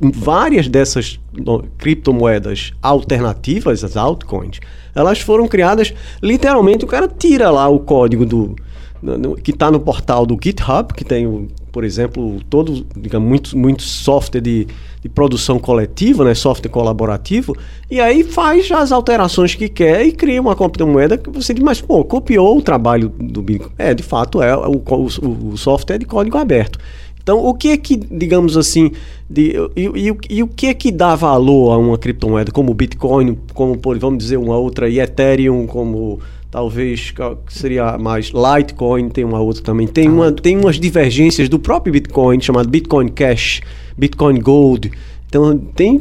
Várias 0.00 0.66
dessas 0.66 1.20
criptomoedas 1.78 2.72
alternativas, 2.82 3.84
as 3.84 3.96
altcoins, 3.96 4.58
elas 4.96 5.20
foram 5.20 5.46
criadas. 5.46 5.94
Literalmente, 6.20 6.84
o 6.84 6.88
cara 6.88 7.06
tira 7.06 7.52
lá 7.52 7.68
o 7.68 7.78
código 7.78 8.26
do, 8.26 8.56
que 9.44 9.52
está 9.52 9.70
no 9.70 9.78
portal 9.78 10.26
do 10.26 10.36
GitHub, 10.42 10.92
que 10.92 11.04
tem, 11.04 11.48
por 11.74 11.82
exemplo, 11.82 12.40
todo, 12.48 12.86
digamos, 12.96 13.28
muito, 13.28 13.58
muito 13.58 13.82
software 13.82 14.40
de, 14.40 14.68
de 15.02 15.08
produção 15.08 15.58
coletiva, 15.58 16.24
né, 16.24 16.32
software 16.32 16.70
colaborativo, 16.70 17.56
e 17.90 18.00
aí 18.00 18.22
faz 18.22 18.70
as 18.70 18.92
alterações 18.92 19.56
que 19.56 19.68
quer 19.68 20.06
e 20.06 20.12
cria 20.12 20.40
uma 20.40 20.54
criptomoeda 20.54 21.18
que 21.18 21.28
você 21.28 21.52
diz, 21.52 21.64
mas 21.64 21.80
pô, 21.80 22.04
copiou 22.04 22.56
o 22.56 22.62
trabalho 22.62 23.08
do 23.08 23.42
Bitcoin. 23.42 23.72
É, 23.76 23.92
de 23.92 24.04
fato, 24.04 24.40
é 24.40 24.56
o, 24.56 24.80
o, 24.88 25.48
o 25.48 25.56
software 25.56 25.96
é 25.96 25.98
de 25.98 26.06
código 26.06 26.38
aberto. 26.38 26.78
Então, 27.20 27.44
o 27.44 27.52
que 27.54 27.70
é 27.70 27.76
que, 27.76 27.96
digamos 27.96 28.56
assim, 28.56 28.92
de, 29.28 29.56
e, 29.74 29.86
e, 29.86 30.16
e, 30.30 30.42
o 30.44 30.46
que 30.46 30.68
é 30.68 30.74
que 30.74 30.92
dá 30.92 31.16
valor 31.16 31.72
a 31.72 31.76
uma 31.76 31.98
criptomoeda 31.98 32.52
como 32.52 32.70
o 32.70 32.74
Bitcoin, 32.74 33.36
como, 33.52 33.76
vamos 33.98 34.18
dizer, 34.18 34.36
uma 34.36 34.56
outra, 34.56 34.88
e 34.88 35.00
Ethereum, 35.00 35.66
como 35.66 36.20
talvez 36.54 37.12
seria 37.48 37.98
mais 37.98 38.30
Litecoin, 38.30 39.08
tem 39.08 39.24
uma 39.24 39.40
outra 39.40 39.60
também. 39.60 39.88
Tem, 39.88 40.08
uma, 40.08 40.30
tem 40.30 40.56
umas 40.56 40.78
divergências 40.78 41.48
do 41.48 41.58
próprio 41.58 41.92
Bitcoin, 41.92 42.40
chamado 42.40 42.68
Bitcoin 42.68 43.08
Cash, 43.08 43.60
Bitcoin 43.98 44.40
Gold. 44.40 44.92
Então, 45.26 45.58
tem 45.58 46.00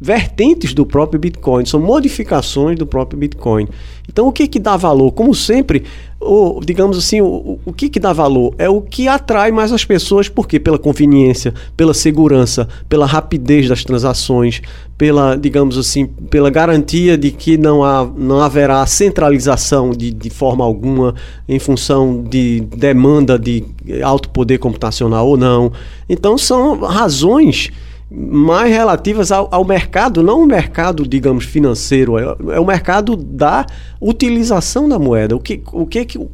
vertentes 0.00 0.74
do 0.74 0.84
próprio 0.84 1.20
Bitcoin, 1.20 1.64
são 1.66 1.78
modificações 1.78 2.76
do 2.76 2.84
próprio 2.84 3.16
Bitcoin. 3.16 3.68
Então, 4.08 4.26
o 4.26 4.32
que 4.32 4.48
que 4.48 4.58
dá 4.58 4.76
valor? 4.76 5.12
Como 5.12 5.32
sempre, 5.36 5.84
o, 6.24 6.60
digamos 6.64 6.96
assim, 6.96 7.20
o, 7.20 7.58
o 7.64 7.72
que 7.72 7.88
que 7.88 8.00
dá 8.00 8.12
valor? 8.12 8.54
É 8.58 8.68
o 8.68 8.80
que 8.80 9.08
atrai 9.08 9.50
mais 9.50 9.72
as 9.72 9.84
pessoas, 9.84 10.28
porque 10.28 10.60
pela 10.60 10.78
conveniência, 10.78 11.52
pela 11.76 11.92
segurança, 11.92 12.68
pela 12.88 13.06
rapidez 13.06 13.68
das 13.68 13.84
transações, 13.84 14.62
pela, 14.96 15.36
digamos 15.36 15.76
assim, 15.76 16.06
pela 16.06 16.48
garantia 16.48 17.18
de 17.18 17.30
que 17.30 17.58
não, 17.58 17.82
há, 17.82 18.08
não 18.16 18.40
haverá 18.40 18.86
centralização 18.86 19.90
de, 19.90 20.10
de 20.10 20.30
forma 20.30 20.64
alguma 20.64 21.14
em 21.48 21.58
função 21.58 22.22
de 22.22 22.60
demanda 22.60 23.38
de 23.38 23.64
alto 24.02 24.28
poder 24.30 24.58
computacional 24.58 25.26
ou 25.26 25.36
não. 25.36 25.72
Então, 26.08 26.38
são 26.38 26.78
razões 26.80 27.70
mais 28.14 28.70
relativas 28.70 29.32
ao, 29.32 29.48
ao, 29.50 29.64
mercado, 29.64 30.22
não 30.22 30.42
o 30.42 30.46
mercado, 30.46 31.06
digamos, 31.06 31.44
financeiro, 31.44 32.18
é, 32.18 32.24
é, 32.54 32.60
o 32.60 32.66
mercado 32.66 33.16
da 33.16 33.64
utilização 34.00 34.86
da 34.88 34.98
moeda. 34.98 35.34
O 35.34 35.40
que, 35.40 35.62
o 35.72 35.86
que, 35.86 36.04
que 36.04 36.18
o, 36.18 36.28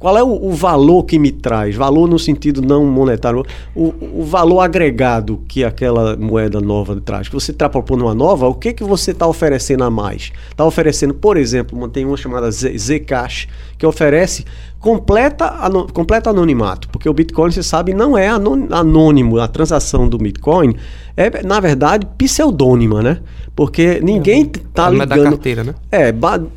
qual 0.00 0.16
é 0.16 0.22
o, 0.22 0.46
o, 0.46 0.50
valor 0.50 1.04
que 1.04 1.18
me 1.18 1.30
traz? 1.30 1.76
Valor 1.76 2.08
no 2.08 2.18
sentido 2.18 2.62
não 2.62 2.86
monetário, 2.86 3.44
o, 3.74 3.92
o 4.20 4.24
valor 4.24 4.60
agregado 4.60 5.42
que 5.46 5.62
aquela 5.62 6.16
moeda 6.16 6.58
nova 6.58 6.98
traz. 7.02 7.28
Que 7.28 7.34
você 7.34 7.50
está 7.50 7.68
propondo 7.68 8.06
uma 8.06 8.14
nova, 8.14 8.48
o 8.48 8.54
que 8.54 8.72
que 8.72 8.82
você 8.82 9.10
está 9.10 9.26
oferecendo 9.26 9.84
a 9.84 9.90
mais? 9.90 10.32
Está 10.48 10.64
oferecendo, 10.64 11.12
por 11.12 11.36
exemplo, 11.36 11.86
tem 11.90 12.06
uma 12.06 12.16
chamada 12.16 12.50
Zcash 12.50 13.46
que 13.76 13.84
oferece 13.84 14.46
completa, 14.78 15.66
ano, 15.66 15.86
completa 15.92 16.30
anonimato, 16.30 16.88
porque 16.88 17.06
o 17.06 17.12
Bitcoin, 17.12 17.50
você 17.50 17.62
sabe, 17.62 17.92
não 17.92 18.16
é 18.16 18.26
anônimo. 18.26 19.38
A 19.38 19.48
transação 19.48 20.08
do 20.08 20.16
Bitcoin 20.16 20.76
é, 21.14 21.42
na 21.42 21.60
verdade, 21.60 22.08
pseudônima, 22.16 23.02
né? 23.02 23.18
Porque 23.54 24.00
ninguém 24.02 24.50
está 24.50 24.88
ligando... 24.88 25.08
da 25.08 25.22
carteira, 25.24 25.62
né? 25.62 25.74
É, 25.92 26.10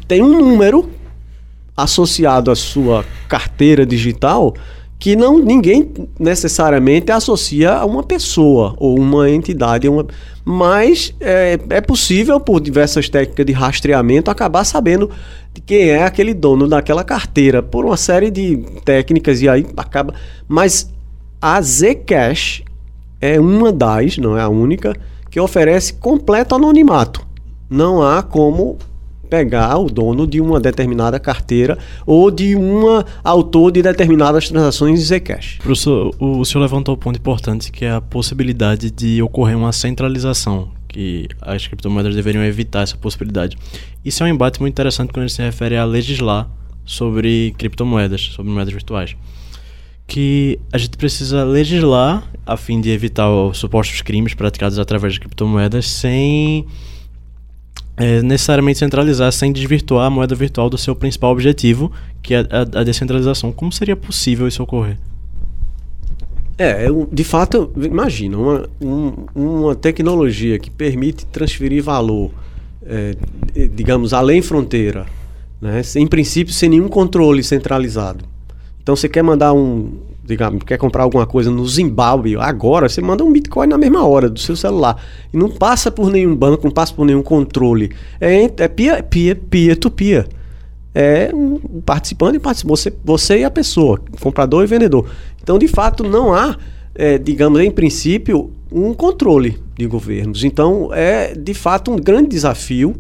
tem 0.08 0.24
um 0.24 0.40
número 0.40 0.90
associado 1.76 2.52
à 2.52 2.56
sua 2.56 3.06
carteira 3.28 3.86
digital 3.86 4.54
que 5.04 5.18
não 5.18 5.38
ninguém 5.38 5.92
necessariamente 6.18 7.12
associa 7.12 7.74
a 7.74 7.86
uma 7.86 8.04
pessoa 8.04 8.74
ou 8.78 8.98
uma 8.98 9.30
entidade, 9.30 9.90
uma, 9.90 10.06
mas 10.46 11.14
é, 11.20 11.60
é 11.72 11.82
possível 11.82 12.40
por 12.40 12.62
diversas 12.62 13.10
técnicas 13.10 13.46
de 13.46 13.52
rastreamento 13.52 14.32
acabar 14.32 14.64
sabendo 14.64 15.10
de 15.54 15.60
quem 15.60 15.90
é 15.90 16.06
aquele 16.06 16.34
dono 16.34 16.70
daquela 16.70 17.04
carteira 17.04 17.62
por 17.62 17.84
uma 17.84 17.98
série 17.98 18.32
de 18.32 18.56
técnicas 18.86 19.42
e 19.42 19.50
aí 19.50 19.66
acaba. 19.76 20.14
Mas 20.48 20.90
a 21.42 21.62
Zcash 21.62 22.64
é 23.20 23.38
uma 23.38 23.74
das, 23.74 24.18
não 24.18 24.38
é 24.38 24.42
a 24.42 24.48
única, 24.48 24.96
que 25.30 25.38
oferece 25.38 25.96
completo 25.96 26.56
anonimato. 26.56 27.28
Não 27.70 28.02
há 28.02 28.24
como 28.24 28.78
pegar 29.34 29.80
o 29.80 29.90
dono 29.90 30.28
de 30.28 30.40
uma 30.40 30.60
determinada 30.60 31.20
carteira 31.20 31.76
ou 32.06 32.30
de 32.30 32.56
um 32.56 32.84
autor 33.24 33.72
de 33.72 33.82
determinadas 33.82 34.48
transações 34.48 35.00
em 35.00 35.04
Zcash. 35.04 35.58
Professor, 35.58 36.14
o 36.20 36.46
senhor 36.46 36.62
levantou 36.62 36.94
um 36.94 36.98
ponto 37.00 37.18
importante 37.18 37.72
que 37.72 37.84
é 37.84 37.94
a 37.94 38.00
possibilidade 38.00 38.92
de 38.92 39.24
ocorrer 39.24 39.58
uma 39.58 39.72
centralização, 39.72 40.70
que 40.88 41.28
as 41.42 41.66
criptomoedas 41.66 42.14
deveriam 42.14 42.44
evitar 42.44 42.84
essa 42.84 42.96
possibilidade. 42.96 43.58
Isso 44.06 44.22
é 44.22 44.28
um 44.28 44.30
embate 44.30 44.62
muito 44.62 44.74
interessante 44.74 45.12
quando 45.12 45.28
se 45.28 45.42
refere 45.42 45.78
a 45.78 45.84
legislar 45.84 46.48
sobre 46.86 47.56
criptomoedas, 47.58 48.22
sobre 48.36 48.52
moedas 48.52 48.72
virtuais 48.72 49.16
que 50.06 50.60
a 50.72 50.78
gente 50.78 50.98
precisa 50.98 51.44
legislar 51.46 52.30
a 52.46 52.58
fim 52.58 52.80
de 52.82 52.92
evitar 52.92 53.32
os 53.32 53.58
supostos 53.58 54.02
crimes 54.02 54.34
praticados 54.34 54.78
através 54.78 55.14
de 55.14 55.20
criptomoedas 55.22 55.88
sem 55.88 56.68
é, 57.96 58.22
necessariamente 58.22 58.80
centralizar, 58.80 59.32
sem 59.32 59.52
desvirtuar 59.52 60.08
a 60.08 60.10
moeda 60.10 60.36
virtual 60.36 60.70
do 60.70 60.78
seu 60.78 60.96
principal 60.96 61.32
objetivo, 61.32 61.92
que 62.22 62.34
é 62.34 62.40
a, 62.40 62.80
a 62.80 62.84
descentralização. 62.84 63.52
Como 63.52 63.72
seria 63.72 63.96
possível 63.96 64.48
isso 64.48 64.64
ocorrer? 64.64 64.98
É, 66.58 66.86
de 67.12 67.24
fato, 67.24 67.72
imagina, 67.76 68.38
uma, 68.38 68.70
um, 68.80 69.14
uma 69.36 69.76
tecnologia 69.76 70.60
que 70.60 70.70
permite 70.70 71.26
transferir 71.26 71.84
valor, 71.84 72.32
é, 72.86 73.16
digamos, 73.74 74.14
além 74.14 74.42
fronteira, 74.42 75.06
né, 75.60 75.82
em 75.96 76.06
princípio 76.06 76.54
sem 76.54 76.70
nenhum 76.70 76.88
controle 76.88 77.44
centralizado. 77.44 78.26
Então 78.82 78.96
você 78.96 79.10
quer 79.10 79.24
mandar 79.24 79.54
um, 79.54 79.98
digamos, 80.24 80.64
quer 80.64 80.78
comprar 80.78 81.04
alguma 81.04 81.26
coisa 81.26 81.52
no 81.52 81.68
Zimbábue 81.68 82.38
agora, 82.38 82.88
você 82.88 83.02
manda 83.02 83.24
um 83.24 83.32
Bitcoin 83.32 83.68
na 83.68 83.78
mesma 83.78 84.06
hora 84.06 84.30
do 84.30 84.40
seu 84.40 84.56
celular. 84.56 84.98
E 85.34 85.38
não 85.38 85.50
passa 85.50 85.92
por 85.92 86.10
nenhum 86.10 86.36
banco, 86.36 86.64
não 86.64 86.72
passa 86.72 86.94
por 86.94 87.06
nenhum 87.06 87.22
controle. 87.22 87.92
É, 88.22 88.44
é 88.58 88.68
peer, 88.68 89.04
peer 89.50 89.78
to 89.78 89.92
peer. 89.92 90.28
É 90.96 91.32
um 91.34 91.82
participante 91.82 92.38
e 92.38 92.40
participante, 92.40 92.70
você, 92.70 92.94
você 93.04 93.40
e 93.40 93.44
a 93.44 93.52
pessoa, 93.52 94.00
comprador 94.22 94.64
e 94.64 94.68
vendedor. 94.68 95.08
Então, 95.42 95.58
de 95.58 95.68
fato, 95.68 96.04
não 96.04 96.34
há, 96.34 96.56
é, 96.96 97.18
digamos, 97.18 97.60
em 97.60 97.72
princípio, 97.72 98.52
um 98.72 98.94
controle 98.94 99.62
de 99.76 99.86
governos. 99.88 100.44
Então, 100.44 100.90
é 100.94 101.34
de 101.34 101.54
fato 101.54 101.92
um 101.92 101.98
grande 101.98 102.30
desafio 102.30 102.96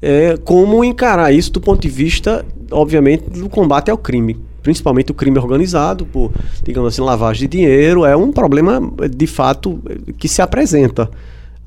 é, 0.00 0.36
como 0.38 0.82
encarar 0.82 1.32
isso 1.32 1.52
do 1.52 1.60
ponto 1.60 1.82
de 1.82 1.88
vista, 1.88 2.44
obviamente, 2.70 3.28
do 3.28 3.48
combate 3.48 3.90
ao 3.90 3.98
crime 3.98 4.47
principalmente 4.68 5.10
o 5.10 5.14
crime 5.14 5.38
organizado, 5.38 6.04
por, 6.04 6.30
digamos 6.62 6.92
assim, 6.92 7.00
lavagem 7.00 7.48
de 7.48 7.56
dinheiro, 7.56 8.04
é 8.04 8.14
um 8.14 8.30
problema 8.30 8.78
de 9.10 9.26
fato 9.26 9.80
que 10.18 10.28
se 10.28 10.42
apresenta. 10.42 11.08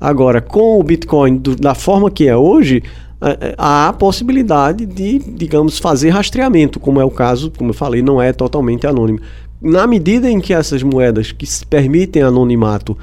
Agora, 0.00 0.40
com 0.40 0.78
o 0.78 0.82
Bitcoin 0.84 1.36
do, 1.36 1.56
da 1.56 1.74
forma 1.74 2.12
que 2.12 2.28
é 2.28 2.36
hoje, 2.36 2.80
há 3.58 3.88
a 3.88 3.92
possibilidade 3.92 4.86
de, 4.86 5.18
digamos, 5.18 5.80
fazer 5.80 6.10
rastreamento, 6.10 6.78
como 6.78 7.00
é 7.00 7.04
o 7.04 7.10
caso, 7.10 7.50
como 7.58 7.70
eu 7.70 7.74
falei, 7.74 8.02
não 8.02 8.22
é 8.22 8.32
totalmente 8.32 8.86
anônimo. 8.86 9.18
Na 9.60 9.84
medida 9.84 10.30
em 10.30 10.40
que 10.40 10.54
essas 10.54 10.84
moedas 10.84 11.32
que 11.32 11.44
permitem 11.68 12.22
anonimato 12.22 12.96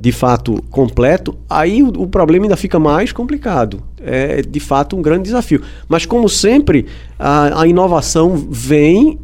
de 0.00 0.10
fato 0.10 0.62
completo, 0.70 1.36
aí 1.48 1.80
o, 1.82 1.88
o, 2.02 2.08
problema 2.08 2.46
ainda 2.46 2.56
fica 2.56 2.78
mais 2.78 3.12
complicado. 3.12 3.80
É 4.00 4.42
de 4.42 4.60
fato 4.60 4.96
um 4.96 5.02
grande 5.02 5.24
desafio. 5.24 5.62
Mas, 5.88 6.04
como 6.04 6.28
sempre, 6.28 6.86
a, 7.16 7.62
a 7.62 7.66
inovação 7.66 8.36
vem 8.36 9.18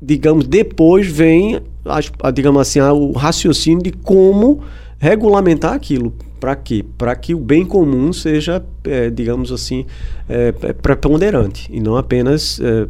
digamos, 0.00 0.46
depois 0.46 1.06
vem, 1.06 1.60
a, 1.84 2.30
digamos 2.30 2.60
assim, 2.60 2.78
a, 2.78 2.92
o 2.92 3.12
raciocínio 3.12 3.82
de 3.82 3.92
como 3.92 4.60
regulamentar 4.98 5.72
aquilo. 5.72 6.12
Para 6.38 6.54
quê? 6.54 6.84
Para 6.98 7.16
que 7.16 7.34
o 7.34 7.38
bem 7.38 7.64
comum 7.64 8.12
seja, 8.12 8.64
é, 8.84 9.08
digamos 9.08 9.50
assim, 9.50 9.86
é, 10.28 10.54
é, 10.62 10.72
preponderante 10.72 11.68
e 11.72 11.80
não 11.80 11.96
apenas 11.96 12.60
é, 12.60 12.86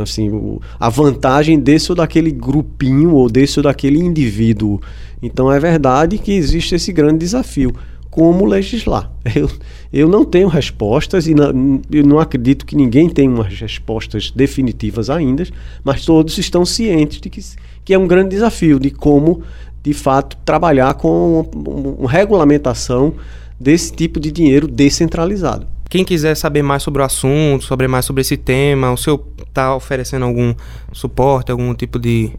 assim, 0.00 0.30
o, 0.30 0.60
a 0.80 0.88
vantagem 0.88 1.58
desse 1.58 1.92
ou 1.92 1.96
daquele 1.96 2.30
grupinho 2.30 3.14
ou 3.14 3.28
desse 3.28 3.58
ou 3.58 3.62
daquele 3.62 3.98
indivíduo. 3.98 4.80
Então 5.22 5.52
é 5.52 5.60
verdade 5.60 6.16
que 6.16 6.32
existe 6.32 6.74
esse 6.74 6.90
grande 6.92 7.18
desafio 7.18 7.74
como 8.18 8.44
legislar. 8.44 9.12
Eu, 9.32 9.48
eu 9.92 10.08
não 10.08 10.24
tenho 10.24 10.48
respostas 10.48 11.28
e 11.28 11.34
não, 11.34 11.80
eu 11.90 12.04
não 12.04 12.18
acredito 12.18 12.66
que 12.66 12.74
ninguém 12.74 13.08
tenha 13.08 13.30
umas 13.30 13.58
respostas 13.58 14.32
definitivas 14.32 15.08
ainda, 15.08 15.46
mas 15.84 16.04
todos 16.04 16.36
estão 16.36 16.64
cientes 16.64 17.20
de 17.20 17.30
que, 17.30 17.40
que 17.84 17.94
é 17.94 17.98
um 17.98 18.08
grande 18.08 18.30
desafio 18.30 18.80
de 18.80 18.90
como, 18.90 19.42
de 19.82 19.94
fato, 19.94 20.36
trabalhar 20.44 20.94
com 20.94 21.48
uma, 21.54 21.70
uma 22.00 22.10
regulamentação 22.10 23.14
desse 23.58 23.92
tipo 23.92 24.18
de 24.18 24.32
dinheiro 24.32 24.66
descentralizado. 24.66 25.66
Quem 25.88 26.04
quiser 26.04 26.34
saber 26.34 26.62
mais 26.62 26.82
sobre 26.82 27.00
o 27.00 27.04
assunto, 27.04 27.64
saber 27.64 27.86
mais 27.86 28.04
sobre 28.04 28.22
esse 28.22 28.36
tema, 28.36 28.90
o 28.90 28.96
senhor 28.96 29.24
está 29.46 29.76
oferecendo 29.76 30.24
algum 30.24 30.54
suporte, 30.92 31.52
algum 31.52 31.72
tipo 31.72 31.98
de, 32.00 32.32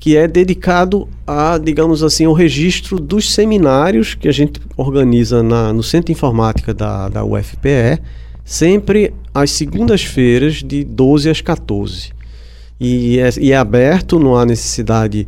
que 0.00 0.16
é 0.16 0.26
dedicado 0.26 1.08
a, 1.24 1.56
digamos 1.56 2.02
assim, 2.02 2.24
ao 2.24 2.32
registro 2.32 2.98
dos 2.98 3.32
seminários 3.32 4.16
que 4.16 4.26
a 4.26 4.32
gente 4.32 4.60
organiza 4.76 5.40
na, 5.40 5.72
no 5.72 5.84
Centro 5.84 6.06
de 6.06 6.12
Informática 6.12 6.74
da, 6.74 7.08
da 7.08 7.24
UFPE, 7.24 8.00
sempre 8.44 9.14
às 9.32 9.52
segundas-feiras, 9.52 10.64
de 10.64 10.82
12 10.82 11.30
às 11.30 11.40
14. 11.40 12.10
E 12.78 13.18
é, 13.20 13.30
e 13.40 13.52
é 13.52 13.56
aberto, 13.56 14.18
não 14.18 14.36
há 14.36 14.44
necessidade 14.44 15.26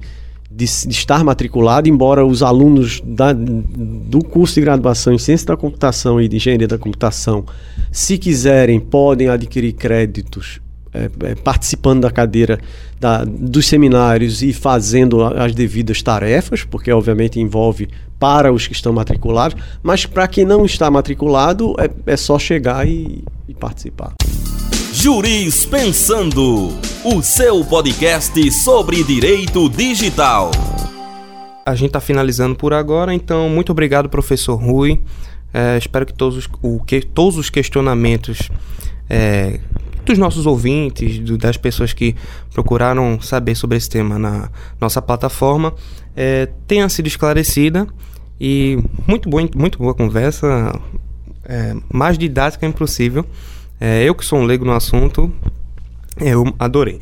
de, 0.58 0.64
de, 0.64 0.92
estar 0.92 1.22
matriculado, 1.22 1.88
embora 1.88 2.26
os 2.26 2.42
alunos 2.42 3.00
da, 3.04 3.32
do 3.32 4.24
curso 4.24 4.56
de 4.56 4.62
graduação 4.62 5.12
em 5.12 5.18
Ciência 5.18 5.46
da 5.46 5.56
Computação 5.56 6.20
e 6.20 6.26
de 6.26 6.34
Engenharia 6.34 6.66
da 6.66 6.76
Computação, 6.76 7.46
se 7.92 8.18
quiserem, 8.18 8.80
podem 8.80 9.28
adquirir 9.28 9.72
créditos 9.74 10.60
é, 10.92 11.08
é, 11.30 11.34
participando 11.36 12.00
da 12.00 12.10
cadeira 12.10 12.58
da, 12.98 13.22
dos 13.22 13.66
seminários 13.66 14.42
e 14.42 14.52
fazendo 14.52 15.22
as 15.22 15.54
devidas 15.54 16.02
tarefas, 16.02 16.64
porque 16.64 16.90
obviamente 16.90 17.38
envolve 17.38 17.88
para 18.18 18.52
os 18.52 18.66
que 18.66 18.72
estão 18.72 18.92
matriculados, 18.92 19.56
mas 19.80 20.06
para 20.06 20.26
quem 20.26 20.44
não 20.44 20.64
está 20.64 20.90
matriculado 20.90 21.76
é, 21.78 21.88
é 22.12 22.16
só 22.16 22.36
chegar 22.36 22.84
e, 22.88 23.22
e 23.46 23.54
participar. 23.54 24.14
Juris 25.00 25.64
Pensando, 25.64 26.76
o 27.04 27.22
seu 27.22 27.64
podcast 27.64 28.50
sobre 28.50 29.04
direito 29.04 29.68
digital. 29.68 30.50
A 31.64 31.72
gente 31.76 31.90
está 31.90 32.00
finalizando 32.00 32.56
por 32.56 32.74
agora, 32.74 33.14
então 33.14 33.48
muito 33.48 33.70
obrigado, 33.70 34.08
professor 34.08 34.56
Rui. 34.56 35.00
É, 35.54 35.78
espero 35.78 36.04
que 36.04 36.12
todos 36.12 36.36
os, 36.36 36.48
o, 36.60 36.82
que, 36.82 37.00
todos 37.00 37.38
os 37.38 37.48
questionamentos 37.48 38.50
é, 39.08 39.60
dos 40.04 40.18
nossos 40.18 40.46
ouvintes, 40.46 41.20
do, 41.20 41.38
das 41.38 41.56
pessoas 41.56 41.92
que 41.92 42.16
procuraram 42.52 43.20
saber 43.20 43.54
sobre 43.54 43.78
esse 43.78 43.88
tema 43.88 44.18
na 44.18 44.50
nossa 44.80 45.00
plataforma, 45.00 45.74
é, 46.16 46.48
tenha 46.66 46.88
sido 46.88 47.06
esclarecida. 47.06 47.86
E 48.40 48.82
muito 49.06 49.28
boa, 49.28 49.48
muito 49.54 49.78
boa 49.78 49.94
conversa, 49.94 50.72
é, 51.44 51.76
mais 51.88 52.18
didática 52.18 52.66
impossível. 52.66 53.24
É, 53.80 54.02
eu 54.04 54.14
que 54.14 54.24
sou 54.24 54.38
um 54.40 54.44
leigo 54.44 54.64
no 54.64 54.72
assunto, 54.72 55.32
eu 56.20 56.52
adorei. 56.58 57.00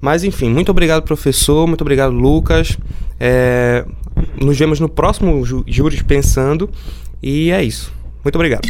Mas 0.00 0.24
enfim, 0.24 0.50
muito 0.50 0.70
obrigado, 0.70 1.02
professor. 1.02 1.66
Muito 1.66 1.80
obrigado, 1.80 2.12
Lucas. 2.12 2.76
É, 3.18 3.84
nos 4.40 4.58
vemos 4.58 4.80
no 4.80 4.88
próximo 4.88 5.44
Júris 5.66 6.02
Pensando. 6.02 6.70
E 7.22 7.50
é 7.50 7.62
isso. 7.62 7.92
Muito 8.22 8.36
obrigado. 8.36 8.68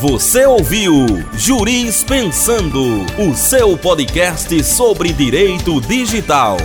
Você 0.00 0.46
ouviu 0.46 0.92
Juris 1.34 2.02
Pensando, 2.02 3.04
o 3.18 3.34
seu 3.34 3.76
podcast 3.76 4.64
sobre 4.64 5.12
direito 5.12 5.78
digital. 5.82 6.56